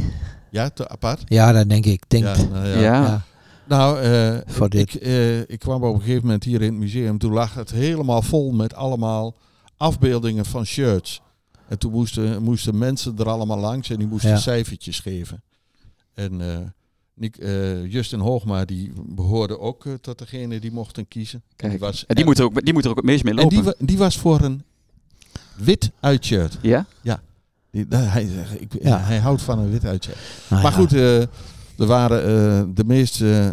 [0.52, 1.22] Ja, te apart.
[1.28, 2.04] Ja, dat denk ik.
[2.08, 2.76] Denk, Ja, nou Ja.
[2.80, 2.82] ja.
[2.82, 3.22] ja.
[3.68, 4.94] Nou, eh, Voor dit.
[4.96, 7.18] Ik, eh, ik kwam op een gegeven moment hier in het museum.
[7.18, 9.36] Toen lag het helemaal vol met allemaal
[9.78, 11.22] afbeeldingen van shirts.
[11.68, 14.38] En toen moesten, moesten mensen er allemaal langs en die moesten Ja.
[14.38, 15.42] cijfertjes geven.
[16.14, 16.58] En eh,
[17.14, 21.42] Nick, eh, Justin Hoogma die behoorde ook tot degene die mochten kiezen.
[21.56, 21.72] Kijk.
[21.72, 23.40] Die was, En die, moet er ook, die moet er ook het meest mee en
[23.40, 23.56] lopen.
[23.56, 24.64] die, wa- die was voor een
[25.58, 26.58] wit uitshirt.
[26.62, 26.86] ja?
[27.72, 28.24] Die, hij,
[28.60, 29.00] ik, Ja.
[29.00, 30.18] hij houdt van een wit uitshirt.
[30.50, 30.78] Nou Maar ja.
[30.78, 31.22] goed, eh,
[31.78, 33.50] er waren eh, de meest eh,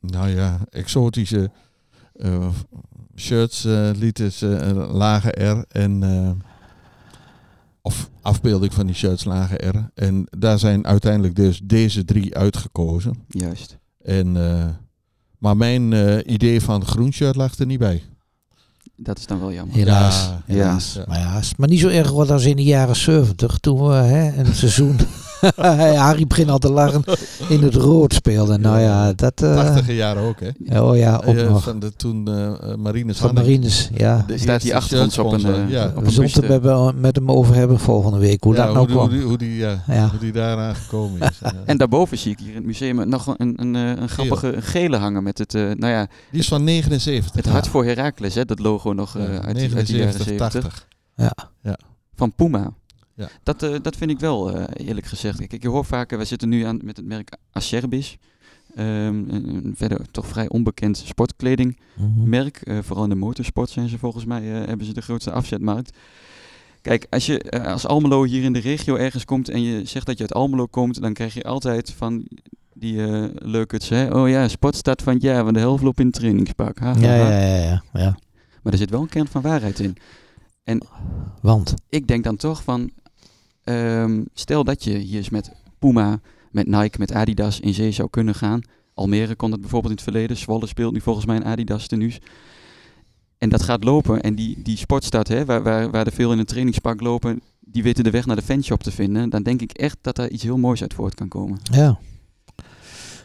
[0.00, 1.50] nou ja, exotische
[3.16, 3.62] shirts,
[3.98, 4.46] lieten ze
[4.92, 6.42] lage R en
[7.80, 9.90] of afbeelding van die shirts lage R.
[9.94, 13.24] En daar zijn uiteindelijk dus deze drie uitgekozen.
[13.28, 13.78] Juist.
[14.02, 14.32] En
[15.38, 15.92] Maar mijn
[16.32, 18.02] idee van groen shirt lag er niet bij.
[19.02, 19.76] Dat is dan wel jammer.
[19.76, 20.24] Helaas.
[20.24, 20.92] Ja, helaas.
[20.94, 21.04] ja.
[21.08, 23.58] Maar ja, is maar niet zo erg wat als in de jaren 70.
[23.58, 24.98] Toen we hè, een seizoen...
[26.04, 27.04] Harry begint al te lachen.
[27.48, 28.58] In het rood speelde.
[28.58, 29.42] Nou ja, dat...
[29.42, 30.80] eh, Tachtige jaren ook, hè?
[30.80, 31.62] oh ja, ook Eh, nog.
[31.62, 33.34] Van de toen eh eh, Marines Van.
[33.34, 34.24] Marines, ja.
[34.26, 35.86] De Staat eerste achter ons op een, ja.
[35.86, 38.42] op We een zullen het met, met hem over hebben volgende week.
[38.44, 39.08] Hoe Ja, dat nou hoe, kwam.
[39.08, 40.08] die, hoe, die, ja, Ja.
[40.10, 41.40] hoe die daaraan gekomen is.
[41.64, 44.62] En daarboven zie ik hier in het museum nog een, een, eh, een grappige een
[44.62, 47.34] gele hangen met het, eh, nou ja, die is van 79.
[47.34, 50.12] het hart voor Heracles, hè, dat logo nog eh, Ja, uit, die- uit de jaren
[50.12, 50.36] 70.
[50.36, 50.86] 80.
[52.14, 52.72] Van Puma.
[53.14, 53.28] Ja.
[53.42, 55.38] Dat, eh, dat vind ik wel, eh, eerlijk gezegd.
[55.38, 58.18] Kijk, ik hoor vaker, wij zitten nu aan met het merk Acerbis.
[58.74, 62.60] Ehm, een, verder toch vrij onbekend sportkledingmerk.
[62.64, 62.76] Mhm.
[62.76, 65.96] Eh, vooral in de motorsport zijn ze volgens mij, hebben ze de grootste afzetmarkt.
[66.80, 70.16] Kijk, als je als Almelo hier in de regio ergens komt en je zegt dat
[70.16, 72.26] je uit Almelo komt, dan krijg je altijd van
[72.74, 72.96] die
[73.34, 74.14] leuke, hè?
[74.14, 76.78] oh ja, sportstad van het jaar, want de helft loopt in het trainingspak.
[76.78, 77.30] Ha, ha, Ja, ha.
[77.30, 78.18] ja, ja, ja, ja.
[78.62, 79.96] Maar er zit wel een kern van waarheid in.
[81.40, 81.74] Want?
[81.88, 82.90] ik denk dan toch van,
[83.64, 86.20] ehm, stel dat je hier eens met Puma,
[86.50, 88.60] met Nike, met Adidas in zee zou kunnen gaan.
[88.94, 90.36] Almere kon dat bijvoorbeeld in het verleden.
[90.36, 92.18] Zwolle speelt nu volgens mij een Adidas tenues.
[93.38, 94.20] En dat gaat lopen.
[94.20, 97.82] En die, die sportstad, hè, waar, waar, waar er veel in een trainingspak lopen, die
[97.82, 99.30] weten de weg naar de fanshop te vinden.
[99.30, 101.58] Dan denk ik echt dat daar iets heel moois uit voort kan komen.
[101.62, 101.98] Ja.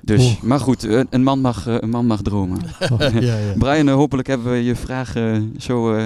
[0.02, 0.42] Dus, Oeh.
[0.42, 2.60] maar goed, eh, een man mag, eh, een man mag dromen.
[3.00, 3.54] ja, ja.
[3.58, 5.98] Brian, eh, hopelijk hebben we je vragen zo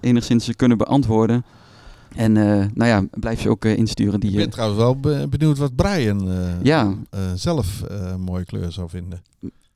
[0.00, 1.44] enigszins kunnen beantwoorden.
[2.16, 4.20] En eh, nou ja, blijf ze ook eh, insturen.
[4.20, 6.94] Die, Ik eh, ben trouwens wel be- benieuwd wat Brian eh, Ja.
[7.10, 9.22] eh, zelf eh, een mooie kleur zou vinden.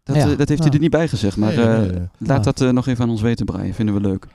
[0.03, 0.31] dat, Ja.
[0.31, 2.09] eh, dat heeft hij er niet bij gezegd, maar Nee, eh, nee, nee.
[2.19, 2.53] laat Ja.
[2.53, 3.73] dat eh, nog even aan ons weten, Brian.
[3.75, 4.27] Vinden we leuk.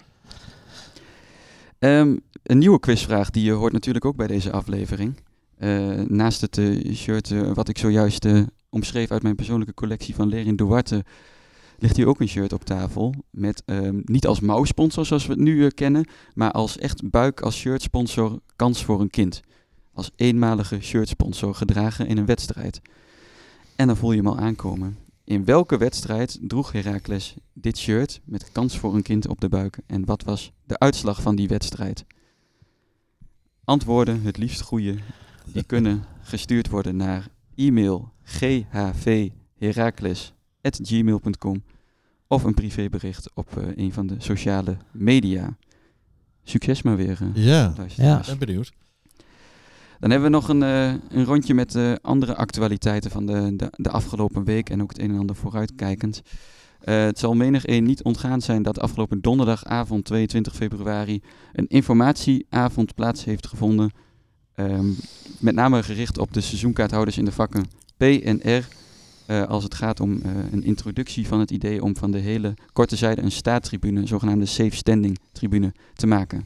[1.79, 5.13] Ehm, een nieuwe quizvraag, die hoort natuurlijk ook bij deze aflevering.
[5.57, 10.15] Eh, naast het eh, shirt eh, wat ik zojuist eh, omschreef uit mijn persoonlijke collectie
[10.15, 11.03] van Lerin Duarte,
[11.81, 13.13] ligt hier ook een shirt op tafel.
[13.31, 17.41] Met ehm, niet als mouwsponsor zoals we het nu eh, kennen, maar als echt buik
[17.41, 19.41] als shirtsponsor kans voor een kind.
[19.93, 22.81] Als eenmalige shirtsponsor gedragen in een wedstrijd.
[23.75, 24.97] En dan voel je hem al aankomen.
[25.23, 29.79] In welke wedstrijd droeg Heracles dit shirt met kans voor een kind op de buik?
[29.85, 32.05] En wat was de uitslag van die wedstrijd?
[33.63, 34.97] Antwoorden, het liefst goede,
[35.53, 38.11] die kunnen gestuurd worden naar e-mail
[40.61, 41.63] ghvherakles.gmail.com
[42.27, 45.57] of een privébericht op eh, een van de sociale media.
[46.43, 48.27] Succes maar weer, eh, Ja, luisteraars.
[48.27, 48.71] ben benieuwd.
[49.99, 53.89] Dan hebben we nog een, eh, een rondje met andere actualiteiten van de, de, de
[53.89, 56.21] afgelopen week en ook het een en ander vooruitkijkend.
[56.79, 61.21] Het zal menig een niet ontgaan zijn dat afgelopen donderdagavond 22 februari
[61.53, 63.91] een informatieavond plaats heeft gevonden.
[64.55, 64.85] Ehm,
[65.39, 67.65] met name gericht op de seizoenkaarthouders in de vakken
[67.97, 68.67] P en R.
[69.29, 72.53] eh, als het gaat om eh, een introductie van het idee om van de hele
[72.73, 76.45] korte zijde een staattribune, een zogenaamde safe standing tribune, te maken.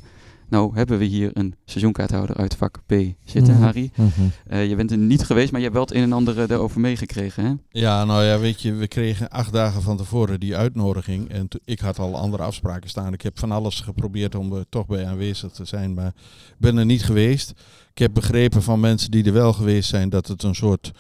[0.50, 2.94] Nou hebben we hier een seizoenkaarthouder uit vak P
[3.24, 3.64] zitten, Mhm.
[3.64, 3.92] Harry.
[3.96, 4.10] Mhm.
[4.48, 6.80] Eh, je bent er niet geweest, maar je hebt wel het een en ander daarover
[6.80, 7.54] meegekregen, hè?
[7.80, 11.30] Ja, nou ja, weet je, we kregen acht dagen van tevoren die uitnodiging.
[11.30, 13.14] En ik had al andere afspraken staan.
[13.14, 16.14] Ik heb van alles geprobeerd om er toch bij aanwezig te zijn, maar
[16.58, 17.50] ben er niet geweest.
[17.92, 20.92] Ik heb begrepen van mensen die er wel geweest zijn dat het een soort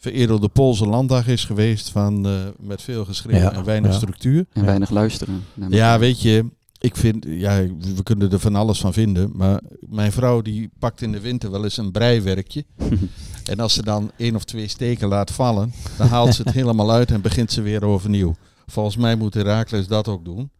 [0.00, 3.96] veredelde Poolse landdag is geweest van, eh, met veel geschreven Ja, en weinig ja.
[3.96, 4.46] En structuur.
[4.52, 4.64] Ja.
[4.64, 5.44] weinig luisteren.
[5.68, 6.44] Ja, weet je,
[6.78, 9.30] ik vind, ja, we kunnen er van alles van vinden.
[9.34, 12.64] Maar mijn vrouw die pakt in de winter wel eens een breiwerkje.
[13.44, 16.92] En als ze dan één of twee steken laat vallen, dan haalt ze het helemaal
[16.92, 18.34] uit en begint ze weer overnieuw.
[18.66, 20.50] Volgens mij moet Herakles dat ook doen.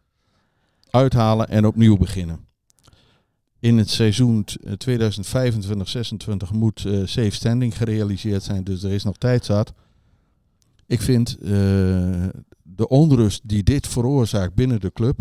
[0.90, 2.49] Uithalen en opnieuw beginnen.
[3.60, 9.04] In het seizoen t- eh, 2025-26 moet eh, safe standing gerealiseerd zijn, dus er is
[9.04, 9.72] nog tijd zat.
[10.86, 11.48] Ik vind eh,
[12.62, 15.18] de onrust die dit veroorzaakt binnen de club,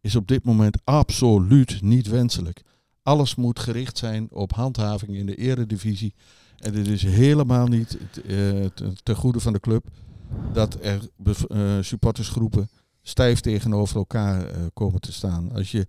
[0.00, 2.62] is op dit moment absoluut niet wenselijk.
[3.02, 6.14] Alles moet gericht zijn op handhaving in de eredivisie.
[6.58, 8.70] En het is helemaal niet te,
[9.02, 9.86] ten goede van de club
[10.52, 11.00] dat er
[11.84, 12.68] supportersgroepen
[13.02, 15.52] stijf tegenover elkaar komen te staan.
[15.52, 15.86] Als je,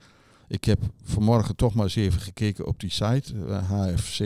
[0.47, 4.19] ik heb vanmorgen toch maar eens even gekeken op die site, eh, HFC.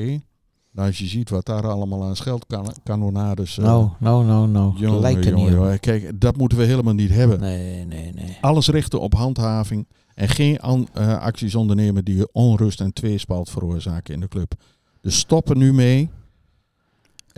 [0.72, 3.58] Nou, als je ziet wat daar allemaal aan scheldkanonades...
[3.58, 4.74] eh, Nou, nou, nou, nou.
[4.78, 5.80] jongen, Lijkt er jongen, niet jongen.
[5.80, 7.40] Kijk, dat moeten we helemaal niet hebben.
[7.40, 8.38] Nee, nee, nee.
[8.42, 14.14] Alles richten op handhaving en geen an- eh, acties ondernemen die onrust en tweespalt veroorzaken
[14.14, 14.54] in de club.
[15.02, 16.10] Dus stoppen nu mee.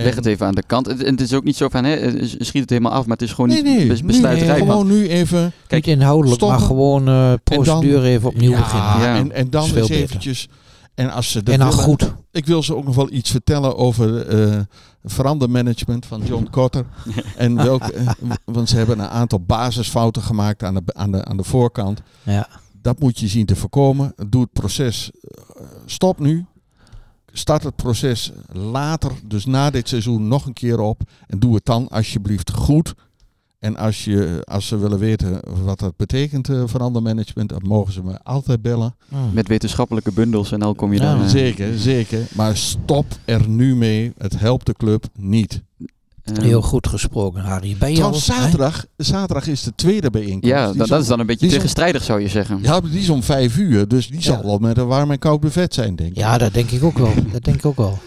[0.04, 0.86] Leg het even aan de kant.
[0.86, 3.28] Het, het is ook niet zo van, hè, eh, schiet het helemaal af, maar het
[3.28, 4.58] is gewoon Nee, niet nee, bes- nu- besluiterij.
[4.60, 5.52] want- gewoon nu even.
[5.70, 6.68] Niet inhoudelijk, maar stoppen.
[6.68, 9.00] gewoon eh procedure even opnieuw ja, beginnen.
[9.00, 9.16] Ja.
[9.16, 10.04] En, en dan Is eens beter.
[10.04, 10.48] eventjes.
[10.96, 12.14] En als ze dat En dan willen, goed.
[12.32, 14.60] ik wil ze ook nog wel iets vertellen over eh
[15.04, 16.86] verandermanagement van John Cotter.
[17.38, 17.84] en welk,
[18.46, 22.02] want ze hebben een aantal basisfouten gemaakt aan de, aan de, aan de voorkant.
[22.24, 22.48] Ja.
[22.82, 24.14] Dat moet je zien te voorkomen.
[24.30, 25.12] Doe het proces.
[25.86, 26.46] stop nu.
[27.34, 31.02] Start het proces later, dus na dit seizoen, nog een keer op.
[31.28, 32.94] En doe het dan alsjeblieft goed.
[33.60, 38.04] En als, je, als ze willen weten wat dat betekent, eh verandermanagement, dan mogen ze
[38.04, 38.96] me altijd bellen.
[39.08, 39.34] Mm.
[39.34, 41.22] Met wetenschappelijke bundels en al kom je Ja, dan...
[41.24, 42.28] eh, Zeker, zeker.
[42.36, 44.13] Maar stop er nu mee.
[44.18, 45.62] Het helpt de club niet.
[46.38, 47.76] Eh, Heel goed gesproken, Harry.
[47.80, 48.12] Ben je al...
[48.12, 50.48] Trouwens, zaterdag, zaterdag is de tweede bijeenkomst.
[50.48, 52.60] Ja, dat, dat is dan een beetje tegenstrijdig zou je zeggen.
[52.62, 53.88] Ja, die is om vijf uur.
[53.88, 56.18] Dus die zal wel met een warm en koud buffet zijn, denk ik.
[56.18, 57.13] Ja, dat denk ik ook wel.
[57.34, 57.98] Dat denk ik ook wel.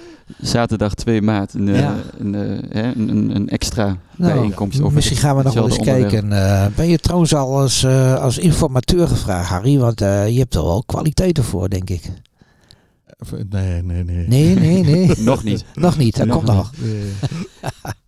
[0.40, 1.94] Zaterdag 2 maart, een, eh, Ja.
[2.18, 2.40] een, eh,
[2.82, 4.80] hè, een, een, een extra Nou, bijeenkomst.
[4.80, 6.08] over misschien gaan we nog wel eens onderwerp.
[6.11, 6.32] kijken.
[6.32, 9.78] Eh, ben je trouwens al als, eh, als informateur gevraagd, Harry?
[9.78, 12.02] Want eh, je hebt er wel kwaliteiten voor, denk ik.
[13.48, 14.26] Nee, nee, nee.
[14.26, 15.18] Nee, nee, nee.
[15.24, 15.64] Nog niet.
[15.74, 16.72] nog niet, dat Nog komt nog.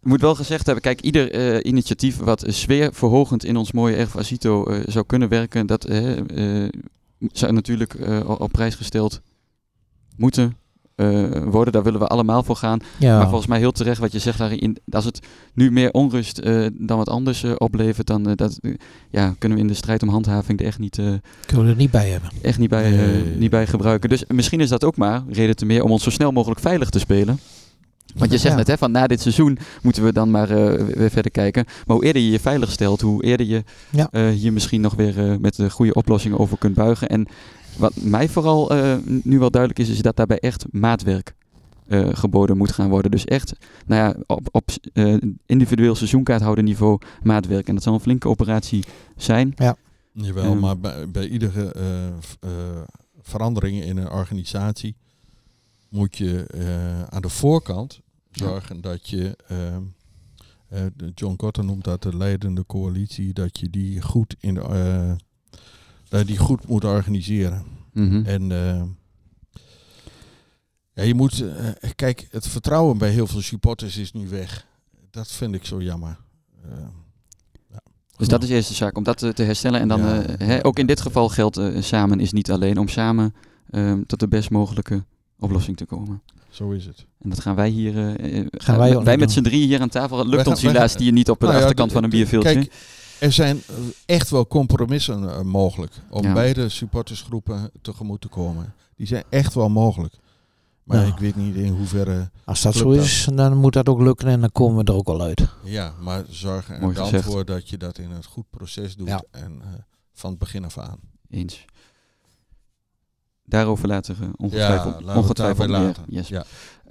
[0.02, 4.64] Moet wel gezegd hebben, kijk, ieder eh, initiatief wat sfeerverhogend in ons mooie Erf Asito
[4.64, 6.68] eh, zou kunnen werken, dat eh, eh,
[7.32, 9.20] zou natuurlijk eh, op prijs gesteld
[10.16, 10.56] moeten
[10.94, 11.72] eh, worden.
[11.72, 12.78] Daar willen we allemaal voor gaan.
[12.98, 15.20] Ja, Maar volgens mij heel terecht wat je zegt, Harry, in, als het
[15.54, 18.60] nu meer onrust eh, dan wat anders eh, oplevert, dan dat,
[19.10, 20.94] ja, kunnen we in de strijd om handhaving er echt niet,
[21.46, 22.30] kunnen we er niet bij hebben.
[22.42, 24.08] echt niet, bij, niet bij gebruiken.
[24.08, 26.88] Dus misschien is dat ook maar reden te meer om ons zo snel mogelijk veilig
[26.90, 27.38] te spelen.
[28.14, 28.58] Want je zegt Ja.
[28.58, 30.48] net, hè, van na dit seizoen moeten we dan maar
[30.94, 31.64] weer verder kijken.
[31.86, 34.30] Maar hoe eerder je je veilig stelt, hoe eerder je Ja.
[34.30, 37.08] hier misschien nog weer met de goede oplossingen over kunt buigen.
[37.08, 37.26] En
[37.78, 41.34] wat mij vooral eh, nu wel duidelijk is, is dat daarbij echt maatwerk
[41.86, 43.10] eh, geboden moet gaan worden.
[43.10, 43.52] Dus echt,
[43.86, 47.68] nou ja, op, op eh, individueel seizoenkaarthouderniveau maatwerk.
[47.68, 48.84] En dat zal een flinke operatie
[49.16, 49.54] zijn.
[50.12, 50.58] Jawel, Ehm.
[50.58, 52.82] maar bij, bij iedere eh, eh,
[53.20, 54.96] verandering in een organisatie
[55.88, 59.82] moet je eh, aan de voorkant zorgen dat je, ehm,
[60.68, 60.80] eh,
[61.14, 65.12] John Cotter noemt dat de leidende coalitie, dat je die goed, in de, eh,
[66.08, 67.64] dat je die goed moet organiseren.
[67.92, 68.22] Mhm.
[68.26, 68.82] En eh,
[70.94, 71.40] ja, je moet,
[71.80, 74.66] eh, kijk, het vertrouwen bij heel veel supporters is nu weg.
[75.10, 76.16] Dat vind ik zo jammer.
[76.64, 76.70] Eh,
[78.16, 79.80] Dus dat is de eerste zaak, om dat te, te herstellen.
[79.80, 80.22] En dan, Ja.
[80.22, 83.34] eh, ook in dit geval geldt, eh, samen is niet alleen om samen
[83.70, 85.04] ehm, tot de best mogelijke
[85.38, 86.22] oplossing te komen.
[86.50, 87.06] zo is het.
[87.20, 89.88] En dat gaan wij hier, eh, eh, Gaan wij eh, met z'n drieën hier aan
[89.88, 92.10] tafel, het lukt ons helaas hier niet op de Nou ja, achterkant d- van een
[92.10, 92.52] bierveeltje.
[92.52, 92.72] Kijk,
[93.20, 93.74] er zijn eh,
[94.06, 96.32] echt wel compromissen eh, mogelijk om Ja.
[96.32, 98.74] beide supportersgroepen tegemoet te komen.
[98.96, 100.14] Die zijn echt wel mogelijk.
[100.84, 102.30] Maar ik weet niet in hoeverre.
[102.44, 105.08] Als dat zo is, dan moet dat ook lukken en dan komen we er ook
[105.08, 105.46] al uit.
[105.62, 107.24] Ja, maar zorg er Mooi dan gezegd.
[107.24, 109.08] voor dat je dat in een goed proces doet.
[109.08, 109.22] Ja.
[109.30, 109.68] En eh,
[110.12, 110.98] van het begin af aan.
[111.30, 111.64] Eens.
[113.44, 116.04] Daarover later uh, ongetwijfeld, laten we het ongetwijfeld laten.
[116.06, 116.28] Yes.
[116.28, 116.44] Ja.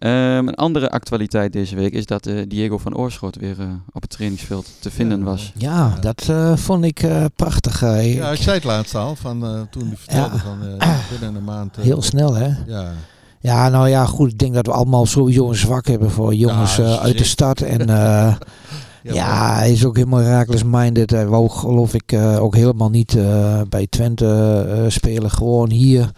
[0.04, 4.02] Ehm, een andere actualiteit deze week is dat eh, Diego van Oorschot weer eh, op
[4.02, 5.26] het trainingsveld te vinden Ja.
[5.26, 5.52] was.
[5.58, 7.80] Ja, dat eh, vond ik eh, prachtig.
[7.82, 9.16] Ja, ik zei het laatst al.
[9.16, 10.42] Van, eh, toen hij vertelde Ja.
[10.42, 11.76] van eh, binnen een maand.
[11.76, 12.50] Heel snel, hè?
[12.68, 12.92] Ja,
[13.40, 14.32] Ja, nou ja, goed.
[14.32, 17.24] Ik denk dat we allemaal sowieso een zwak hebben voor jongens Ja, eh, uit de
[17.24, 17.62] stad.
[17.62, 18.36] En eh,
[19.04, 21.10] ja, hij is ook helemaal Herakles-minded.
[21.12, 25.32] Hij wou, geloof ik, eh, ook helemaal niet eh, bij Twente eh, spelen.
[25.32, 26.10] Gewoon hier.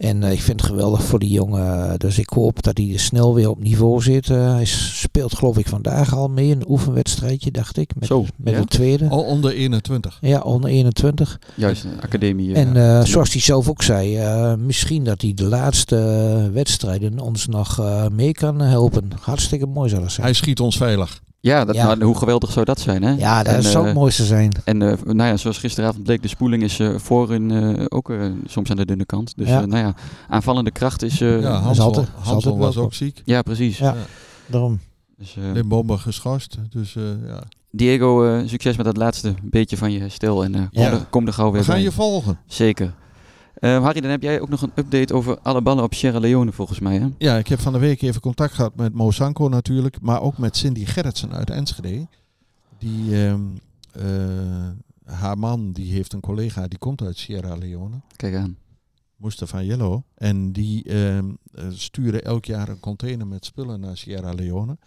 [0.00, 1.98] En eh, ik vind het geweldig voor die jongen.
[1.98, 4.30] Dus ik hoop dat hij snel weer op niveau zit.
[4.30, 6.50] Eh, hij speelt, geloof ik, vandaag al mee.
[6.50, 7.90] Een oefenwedstrijdje, dacht ik.
[7.98, 8.60] Met, Zo, met ja?
[8.60, 9.08] de tweede.
[9.08, 10.18] Al onder 21.
[10.20, 11.38] Ja, onder 21.
[11.54, 12.54] Juist, een academie.
[12.54, 13.00] En ja.
[13.00, 17.46] eh, zoals hij zelf ook zei, eh, misschien dat hij de laatste eh, wedstrijden ons
[17.46, 19.10] nog eh, mee kan helpen.
[19.20, 20.26] Hartstikke mooi zou dat zijn.
[20.26, 21.20] Hij schiet ons veilig.
[21.40, 21.86] Ja, dat, ja.
[21.86, 23.10] nou, hoe geweldig zou dat zijn, hè?
[23.12, 24.52] ja, dat En, zou eh, het mooiste zijn.
[24.64, 28.16] En eh, nou ja, zoals gisteravond bleek, de spoeling is eh voorin eh, ook eh,
[28.46, 29.32] soms aan de dunne kant.
[29.36, 29.60] Dus Ja.
[29.60, 29.94] eh, nou ja,
[30.28, 31.20] aanvallende kracht is...
[31.20, 33.22] eh, ja, ja, Hansel, Hansel was ook ziek.
[33.42, 33.78] precies.
[33.78, 33.94] Ja.
[34.46, 34.80] Daarom.
[35.18, 36.56] Dus, eh, Bomber geschorst.
[36.70, 37.42] Dus eh, ja.
[37.70, 40.44] Diego, eh, succes met dat laatste beetje van je herstel.
[40.44, 40.90] En eh, kom, Ja.
[40.90, 41.84] er, kom er gauw weer We gaan bij.
[41.84, 42.38] je volgen.
[42.46, 42.94] Zeker.
[43.60, 46.52] Eh, Harry, dan heb jij ook nog een update over alle ballen op Sierra Leone
[46.52, 47.08] volgens mij, hè?
[47.18, 50.00] Ja, ik heb van de week even contact gehad met Mo Sanko natuurlijk.
[50.00, 52.06] Maar ook met Cindy Gerritsen uit Enschede.
[52.78, 53.40] Die, ehm,
[53.92, 54.68] eh,
[55.04, 58.00] haar man, die heeft een collega, die komt uit Sierra Leone.
[58.16, 58.56] Kijk aan.
[59.16, 60.02] Mustafa Jello.
[60.14, 64.78] En die ehm, eh, sturen elk jaar een container met spullen naar Sierra Leone.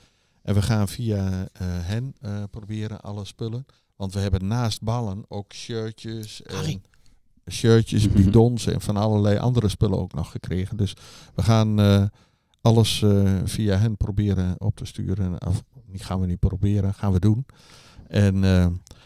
[0.42, 2.16] En we gaan via hen
[2.50, 3.66] proberen alle spullen.
[3.96, 6.82] Want we hebben naast ballen ook shirtjes, Harry.
[7.52, 8.16] Shirtjes, Mhm.
[8.18, 10.78] bidons en van allerlei andere spullen ook nog gekregen.
[10.78, 10.96] Dus
[11.36, 12.04] we gaan eh,
[12.62, 15.46] alles eh, via hen proberen op te sturen.
[15.48, 17.46] Of die gaan we niet proberen, gaan we doen.
[18.08, 18.66] En eh,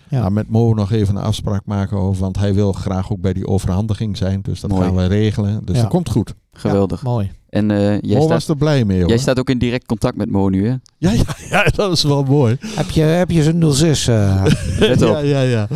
[0.09, 0.19] Ja.
[0.19, 3.33] nou, met Mo nog even een afspraak maken over, want hij wil graag ook bij
[3.33, 4.41] die overhandiging zijn.
[4.41, 4.83] Dus dat Mooi.
[4.83, 5.65] gaan we regelen.
[5.65, 5.81] Dus Ja.
[5.81, 6.33] dat komt goed.
[6.57, 7.01] Geweldig.
[7.03, 7.31] Ja, mooi.
[7.49, 9.09] En eh, jij, Mo staat, was er blij mee hoor.
[9.09, 10.75] jij staat ook in direct contact met Mo nu, hè?
[10.97, 12.57] Ja, ja, ja, dat is wel mooi.
[12.61, 14.07] Heb je, heb je zo'n 06?
[14.07, 14.45] eh
[14.79, 15.07] Let op.
[15.07, 15.67] Ja, ja, ja.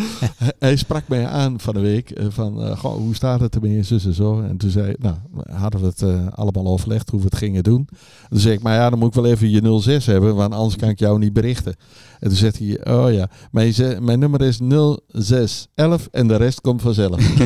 [0.60, 3.84] Hij- sprak mij aan van de week eh, van, eh, goh, hoe staat het ermee,
[3.84, 4.42] zus en zo.
[4.42, 5.16] En toen zei, nou,
[5.52, 7.88] hadden we het eh, allemaal overlegd hoe we het gingen doen.
[8.30, 10.76] Toen zei ik, maar ja, dan moet ik wel even je 06 hebben, want anders
[10.76, 11.76] kan ik jou niet berichten.
[12.20, 16.82] En toen zegt hij, oh ja, mijn, mijn nummer is 0611 en de rest komt
[16.82, 17.40] vanzelf.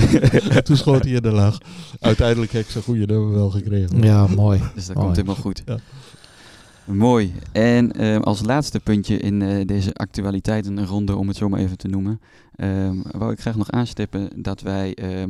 [0.50, 1.58] en toen schoot hij in de lach.
[2.00, 4.02] Uiteindelijk heb ik zijn goede nummer wel gekregen.
[4.04, 4.60] ja, mooi.
[4.76, 5.06] Dus dat Mooi.
[5.06, 5.62] komt helemaal goed.
[5.66, 5.78] Ja.
[6.86, 7.34] Mooi.
[7.52, 11.88] En ehm, als laatste puntje in eh, deze actualiteitenronde, om het zo maar even te
[11.88, 12.20] noemen,
[12.56, 15.30] ehm, wou ik graag nog aanstippen dat wij ehm,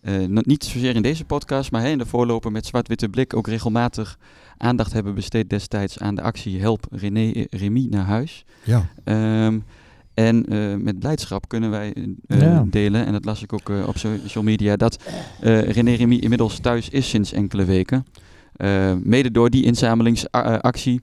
[0.00, 3.46] eh, niet zozeer in deze podcast, maar hè, in de voorloper met Zwart-Witte Blik ook
[3.46, 4.18] regelmatig
[4.56, 8.44] aandacht hebben besteed destijds aan de actie Help René eh, Remy naar huis.
[8.64, 9.58] Ja, Ehm,
[10.14, 11.92] en eh, met blijdschap kunnen wij
[12.26, 12.64] eh, Ja.
[12.70, 14.98] delen, en dat las ik ook eh, op social media, dat
[15.40, 18.04] eh, René Remy inmiddels thuis is sinds enkele weken.
[18.56, 21.00] Eh, mede door die inzamelingsactie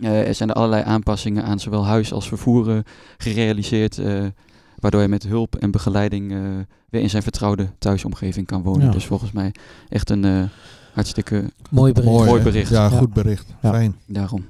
[0.00, 2.78] eh, er zijn er allerlei aanpassingen aan zowel huis als vervoer eh,
[3.16, 4.24] gerealiseerd, eh,
[4.78, 6.38] waardoor hij met hulp en begeleiding eh,
[6.90, 8.86] weer in zijn vertrouwde thuisomgeving kan wonen.
[8.86, 8.92] Ja.
[8.92, 9.54] Dus volgens mij
[9.88, 10.42] echt een eh,
[10.92, 12.12] hartstikke Mooi bericht.
[12.12, 12.44] mooi, Mooi hè?
[12.50, 12.70] bericht.
[12.70, 12.88] Ja, Ja.
[12.98, 13.46] goed bericht.
[13.62, 13.70] Ja.
[13.70, 13.96] Fijn.
[14.06, 14.44] Daarom.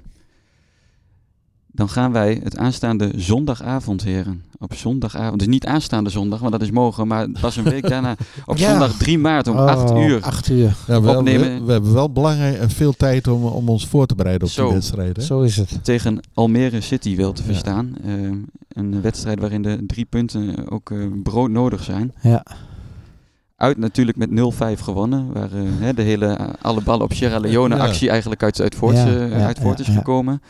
[1.77, 4.43] Dan gaan wij het aanstaande zondagavond, heren.
[4.59, 5.39] Op zondagavond.
[5.39, 7.07] Dus niet aanstaande zondag, want dat is morgen.
[7.07, 8.17] Maar pas een week daarna.
[8.47, 8.71] Op Ja.
[8.71, 10.23] zondag 3 maart om Oh, 8 uur.
[10.23, 10.77] 8 uur.
[10.87, 11.59] Ja, we, Opnemen.
[11.61, 14.53] We, we hebben wel belangrijk en veel tijd om, om ons voor te bereiden op
[14.53, 14.65] Zo.
[14.65, 15.17] die wedstrijd.
[15.17, 15.23] Hè?
[15.23, 15.79] Zo is het.
[15.85, 17.47] Tegen Almere City wel te Ja.
[17.49, 17.95] verstaan.
[18.05, 18.37] Ehm,
[18.69, 22.13] een wedstrijd waarin de drie punten ook eh, broodnodig zijn.
[22.23, 22.45] Ja.
[23.57, 25.33] Uit natuurlijk met 0-5 gewonnen.
[25.33, 27.83] Waar eh, hè, de hele eh, alle ballen op Sierra Leone Ja.
[27.87, 29.97] actie eigenlijk uit, uit voort, Ja, eh, ja, uit voort ja, is ja.
[29.99, 30.41] gekomen.
[30.43, 30.49] Ja,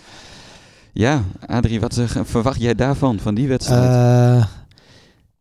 [1.46, 3.90] Adrie, wat eh, verwacht jij daarvan, van die wedstrijd?
[3.90, 4.46] Eh,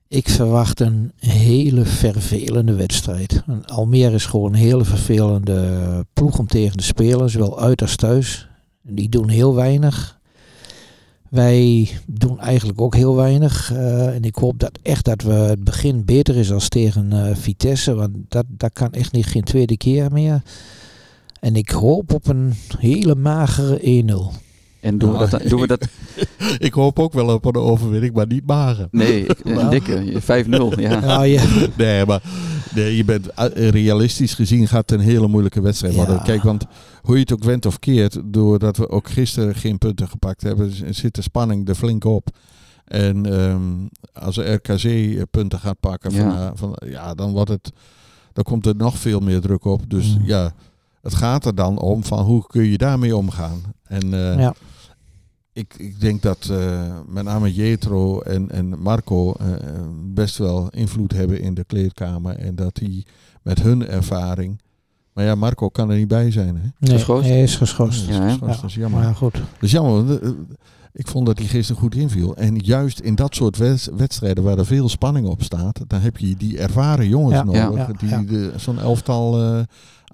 [0.07, 3.43] ik verwacht een hele vervelende wedstrijd.
[3.65, 8.47] Almere is gewoon een hele vervelende ploeg om tegen te spelen, zowel uit als thuis.
[8.81, 10.19] Die doen heel weinig.
[11.29, 13.71] Wij doen eigenlijk ook heel weinig.
[13.71, 17.93] Eh, en ik hoop dat echt dat we het begin beter is als tegen Vitesse.
[17.93, 20.41] Want dat, dat kan echt niet geen tweede keer meer.
[21.39, 24.43] En ik hoop op een hele magere 1-0.
[24.85, 25.87] En doen we, dat, dan- doen we dat
[26.57, 28.87] Ik hoop ook wel op een overwinning, maar niet mager.
[28.91, 29.69] Nee, ik- een Wel.
[29.69, 30.21] dikke.
[30.21, 31.01] 5-0, ja.
[31.05, 31.43] Ja, ja.
[31.77, 32.21] Nee, maar
[32.75, 35.99] nee, je bent eh, realistisch gezien gaat het een hele moeilijke wedstrijd Ja.
[36.05, 36.23] worden.
[36.23, 36.65] Kijk, want
[37.01, 40.71] hoe je het ook went of keert, doordat we ook gisteren geen punten gepakt hebben,
[40.95, 42.27] zit de spanning er flink op.
[42.85, 43.61] En ehm,
[44.25, 46.21] als de RKC punten gaat pakken, Ja.
[46.21, 47.71] Van, eh, van, ja, dan wordt het,
[48.33, 49.89] dan komt er nog veel meer druk op.
[49.89, 50.25] Dus Mm.
[50.25, 50.53] ja,
[51.01, 53.61] het gaat er dan om van hoe kun je daarmee omgaan.
[53.83, 54.53] En eh, Ja.
[55.55, 59.45] Ik, ik denk dat eh, met name Jetro en, en Marco eh,
[60.03, 62.35] best wel invloed hebben in de kleedkamer.
[62.37, 63.05] En dat die
[63.41, 64.61] met hun ervaring.
[65.13, 66.55] Maar ja, Marco kan er niet bij zijn.
[66.55, 66.67] Hè?
[66.79, 67.27] Nee, Geschorst?
[67.29, 68.07] hij is geschorst.
[68.07, 68.37] Ja, hè?
[68.37, 68.99] dat, is, dat is jammer.
[69.03, 69.33] Maar goed.
[69.33, 70.05] Dat is jammer.
[70.05, 70.29] want, eh,
[70.93, 72.35] Ik vond dat hij gisteren goed inviel.
[72.35, 76.17] En juist in dat soort wed- wedstrijden waar er veel spanning op staat, dan heb
[76.17, 77.87] je die ervaren jongens Ja, nodig.
[77.87, 78.21] ja, die ja.
[78.21, 79.59] de- zo'n elftal eh,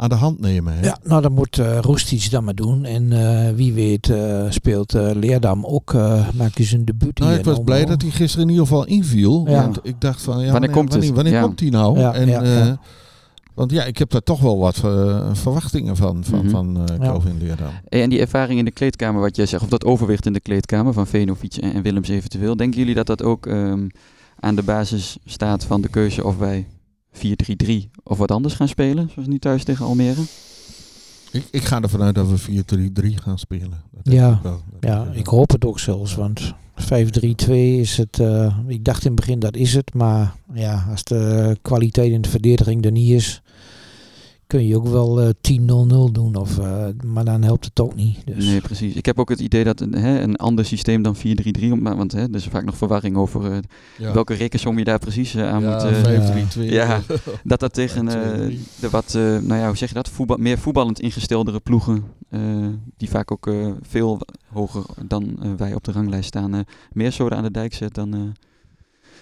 [0.01, 0.73] aan de hand nemen.
[0.73, 0.81] Hè?
[0.85, 2.85] Ja, nou dan moet uh, Roestic dat maar doen.
[2.85, 7.31] En eh, wie weet eh, speelt eh, Leerdam ook, eh maakt hij zijn debuut Nou,
[7.31, 9.45] hier ik was blij dat hij gisteren in ieder geval inviel.
[9.47, 9.61] Ja.
[9.61, 10.97] Want ik dacht van, ja, Wanneer komt het?
[10.97, 11.41] wanneer, wanneer Ja.
[11.41, 11.99] komt hij nou?
[11.99, 12.79] Ja, en, ja, eh, ja.
[13.53, 16.49] Want ja, ik heb daar toch wel wat eh, verwachtingen van, van, Mhm.
[16.49, 17.03] van eh, Ja.
[17.11, 17.67] Kelvin Leerdam.
[17.89, 20.93] En die ervaring in de kleedkamer, wat jij zegt, of dat overwicht in de kleedkamer
[20.93, 22.55] van Venovic en, en Willems eventueel.
[22.55, 23.87] Denken jullie dat dat ook ehm,
[24.39, 26.67] aan de basis staat van de keuze of wij
[27.15, 27.19] 4-3-3
[28.03, 30.21] of wat anders gaan spelen, zoals nu thuis tegen Almere?
[31.31, 32.63] Ik, ik ga ervan uit dat we
[33.03, 33.81] 4-3-3 gaan spelen.
[33.91, 34.31] Dat Ja.
[34.33, 34.61] ik wel.
[34.79, 36.15] Dat Ja, ik hoop het ook zelfs.
[36.15, 38.19] Want 5-3-2 is het.
[38.19, 39.93] eh, ik dacht in het begin dat is het.
[39.93, 43.41] Maar ja, als de kwaliteit in de verdediging er niet is.
[44.51, 46.35] Kun je ook wel eh 10-0-0 doen.
[46.35, 48.17] Of, eh, maar dan helpt het ook niet.
[48.25, 48.45] Dus.
[48.45, 48.93] Nee, precies.
[48.95, 51.95] Ik heb ook het idee dat een, hè, een ander systeem dan 4-3-3, om- maar-
[51.97, 53.57] want hè, er is vaak nog verwarring over eh,
[53.97, 54.13] ja.
[54.13, 55.83] welke rekensom je daar precies aan ja, moet...
[56.07, 56.61] eh, 5-3-2.
[56.71, 57.01] ja.
[57.43, 58.59] dat dat tegen eh, 2-3.
[58.79, 62.41] de wat, eh, nou ja, hoe zeg je dat, voetbal, meer voetballend ingesteldere ploegen, eh,
[62.97, 66.59] die vaak ook eh, veel hoger dan wij op de ranglijst staan, eh,
[66.91, 68.19] meer zoden aan de dijk zet dan eh,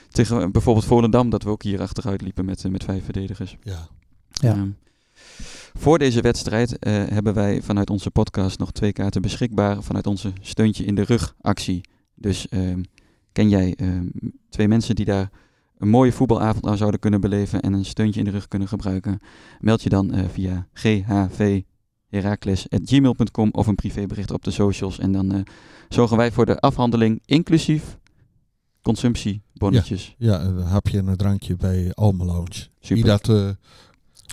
[0.09, 3.57] tegen bijvoorbeeld Volendam, dat we ook hier achteruit liepen met, met vijf verdedigers.
[3.63, 3.87] Ja.
[4.31, 4.67] Ja.
[5.73, 10.33] Voor deze wedstrijd eh, hebben wij vanuit onze podcast nog twee kaarten beschikbaar vanuit onze
[10.41, 11.81] steuntje in de rug actie.
[12.15, 12.83] Dus ehm,
[13.31, 14.07] ken jij ehm,
[14.49, 15.29] twee mensen die daar
[15.77, 19.19] een mooie voetbalavond aan zouden kunnen beleven en een steuntje in de rug kunnen gebruiken?
[19.59, 25.41] Meld je dan eh, via ghvherakles.gmail.com of een privébericht op de socials en dan eh,
[25.89, 27.97] zorgen wij voor de afhandeling inclusief
[28.81, 30.15] consumptiebonnetjes.
[30.17, 32.67] ja, een hapje en een drankje bij Alme Lounge.
[32.79, 33.05] Super.
[33.05, 33.57] dat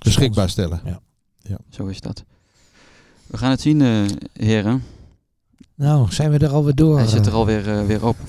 [0.02, 0.80] beschikbaar stellen.
[0.84, 1.00] Ja.
[1.38, 1.58] Ja.
[1.70, 2.24] Zo is dat.
[3.26, 4.82] We gaan het zien, eh, heren.
[5.74, 6.98] Nou, zijn we er alweer door?
[6.98, 7.38] Hij zit er eh?
[7.38, 8.16] alweer uh, weer op.
[8.16, 8.24] 34,5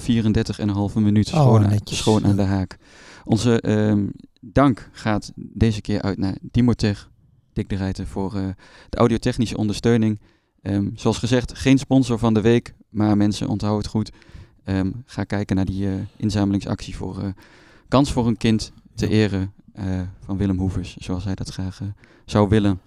[0.95, 1.28] minuut.
[1.28, 1.97] Oh, Schoon, netjes.
[1.97, 2.78] schoon aan de haak.
[3.24, 4.05] Onze ehm,
[4.41, 7.09] dank gaat deze keer uit naar Dimotech,
[7.53, 8.47] Dick de Rijter, voor uh,
[8.89, 10.20] de audiotechnische ondersteuning.
[10.61, 14.11] Um, zoals gezegd, geen sponsor van de week, maar mensen, onthoud het goed.
[14.65, 17.28] Um, ga kijken naar die uh, inzamelingsactie voor uh,
[17.88, 19.07] Kans voor een Kind te
[19.78, 21.82] ere van Willem Hoevers, zoals hij dat graag
[22.26, 22.80] zou willen.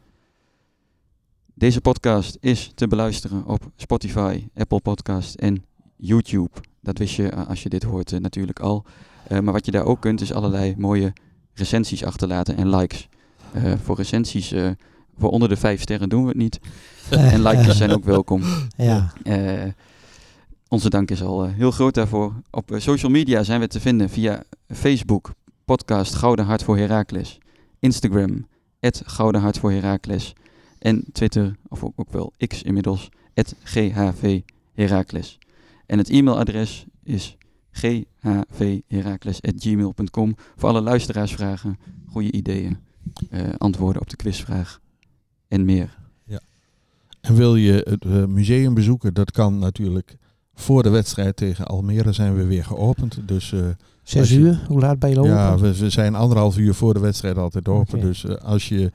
[1.55, 5.65] Deze podcast is te beluisteren op Spotify, Apple Podcast en
[5.97, 6.51] YouTube.
[6.81, 8.85] Dat wist je als je dit hoort natuurlijk al.
[9.29, 11.13] Maar wat je daar ook kunt is allerlei mooie
[11.55, 13.09] recensies achterlaten en likes.
[13.83, 14.55] Voor recensies
[15.19, 16.61] voor onder de vijf sterren doen we het niet.
[17.11, 18.43] en likes zijn ook welkom.
[18.77, 19.13] Ja.
[20.69, 22.35] onze dank is al heel groot daarvoor.
[22.51, 25.33] Op social media zijn we te vinden via Facebook,
[25.77, 27.39] podcast Gouden Hart voor Herakles.
[27.79, 28.47] Instagram,
[29.05, 30.33] Gouden Hart voor Herakles.
[30.79, 33.09] En Twitter, of ook, wel X inmiddels,
[33.63, 34.41] GHV
[34.75, 35.39] Herakles.
[35.87, 37.37] En het e-mailadres is
[37.71, 42.79] ghvherakles.gmail.com voor alle luisteraarsvragen, goede ideeën,
[43.31, 44.81] uh, antwoorden op de quizvraag
[45.49, 45.99] en meer.
[46.25, 46.41] Ja.
[47.21, 50.17] En wil je het uh, museum bezoeken, dat kan natuurlijk
[50.55, 53.29] voor de wedstrijd tegen Almere zijn we weer geopend.
[53.29, 53.67] Dus, uh,
[54.11, 54.61] Zes uur?
[54.67, 55.31] Hoe laat ben je open?
[55.31, 57.99] Ja, we, we, zijn anderhalf uur voor de wedstrijd altijd open.
[57.99, 58.09] Okay.
[58.09, 58.93] Dus als je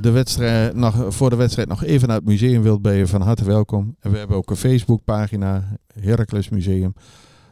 [0.00, 3.20] de wedstrijd nog, voor de wedstrijd nog even naar het museum wilt, ben je van
[3.20, 3.96] harte welkom.
[4.00, 5.64] En we hebben ook een Facebookpagina,
[6.00, 6.94] Heracles Museum.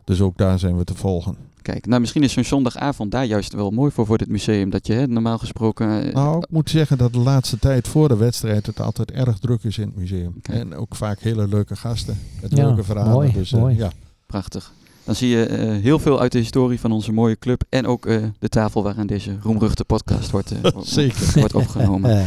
[0.05, 1.37] Dus ook daar zijn we te volgen.
[1.63, 4.71] Kijk, nou misschien is zo'n zondagavond daar juist wel mooi voor voor dit museum.
[4.71, 6.07] Dat je hè, normaal gesproken...
[6.07, 9.39] Uh, nou, ik moet zeggen dat de laatste tijd voor de wedstrijd het altijd erg
[9.39, 10.41] druk is in het museum.
[10.41, 10.59] Kijk.
[10.59, 13.13] En ook vaak hele leuke gasten met ja, leuke verhalen.
[13.13, 13.75] Mooi, dus, mooi.
[13.75, 13.91] Uh, ja.
[14.27, 14.73] Prachtig.
[15.05, 17.63] Dan zie je uh, heel veel uit de historie van onze mooie club.
[17.69, 18.03] En ook
[18.39, 21.33] de tafel waaraan deze roemruchte podcast wordt, Zeker.
[21.35, 22.27] wordt opgenomen.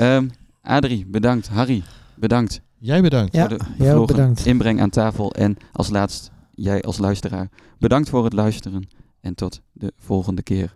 [0.00, 0.30] um,
[0.62, 1.48] Adrie, bedankt.
[1.48, 1.82] Harry,
[2.14, 2.60] bedankt.
[2.78, 3.34] Jij bedankt.
[3.34, 4.46] Ja, voor de jij bedankt.
[4.46, 5.32] inbreng aan tafel.
[5.34, 7.48] En als laatst, jij als luisteraar,
[7.78, 8.88] bedankt voor het luisteren.
[9.20, 10.74] En tot de volgende keer.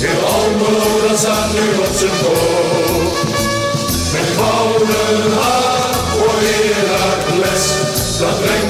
[0.00, 3.38] Heel Almelo, dat staat nu op zijn boog.
[8.20, 8.69] Zabrajmy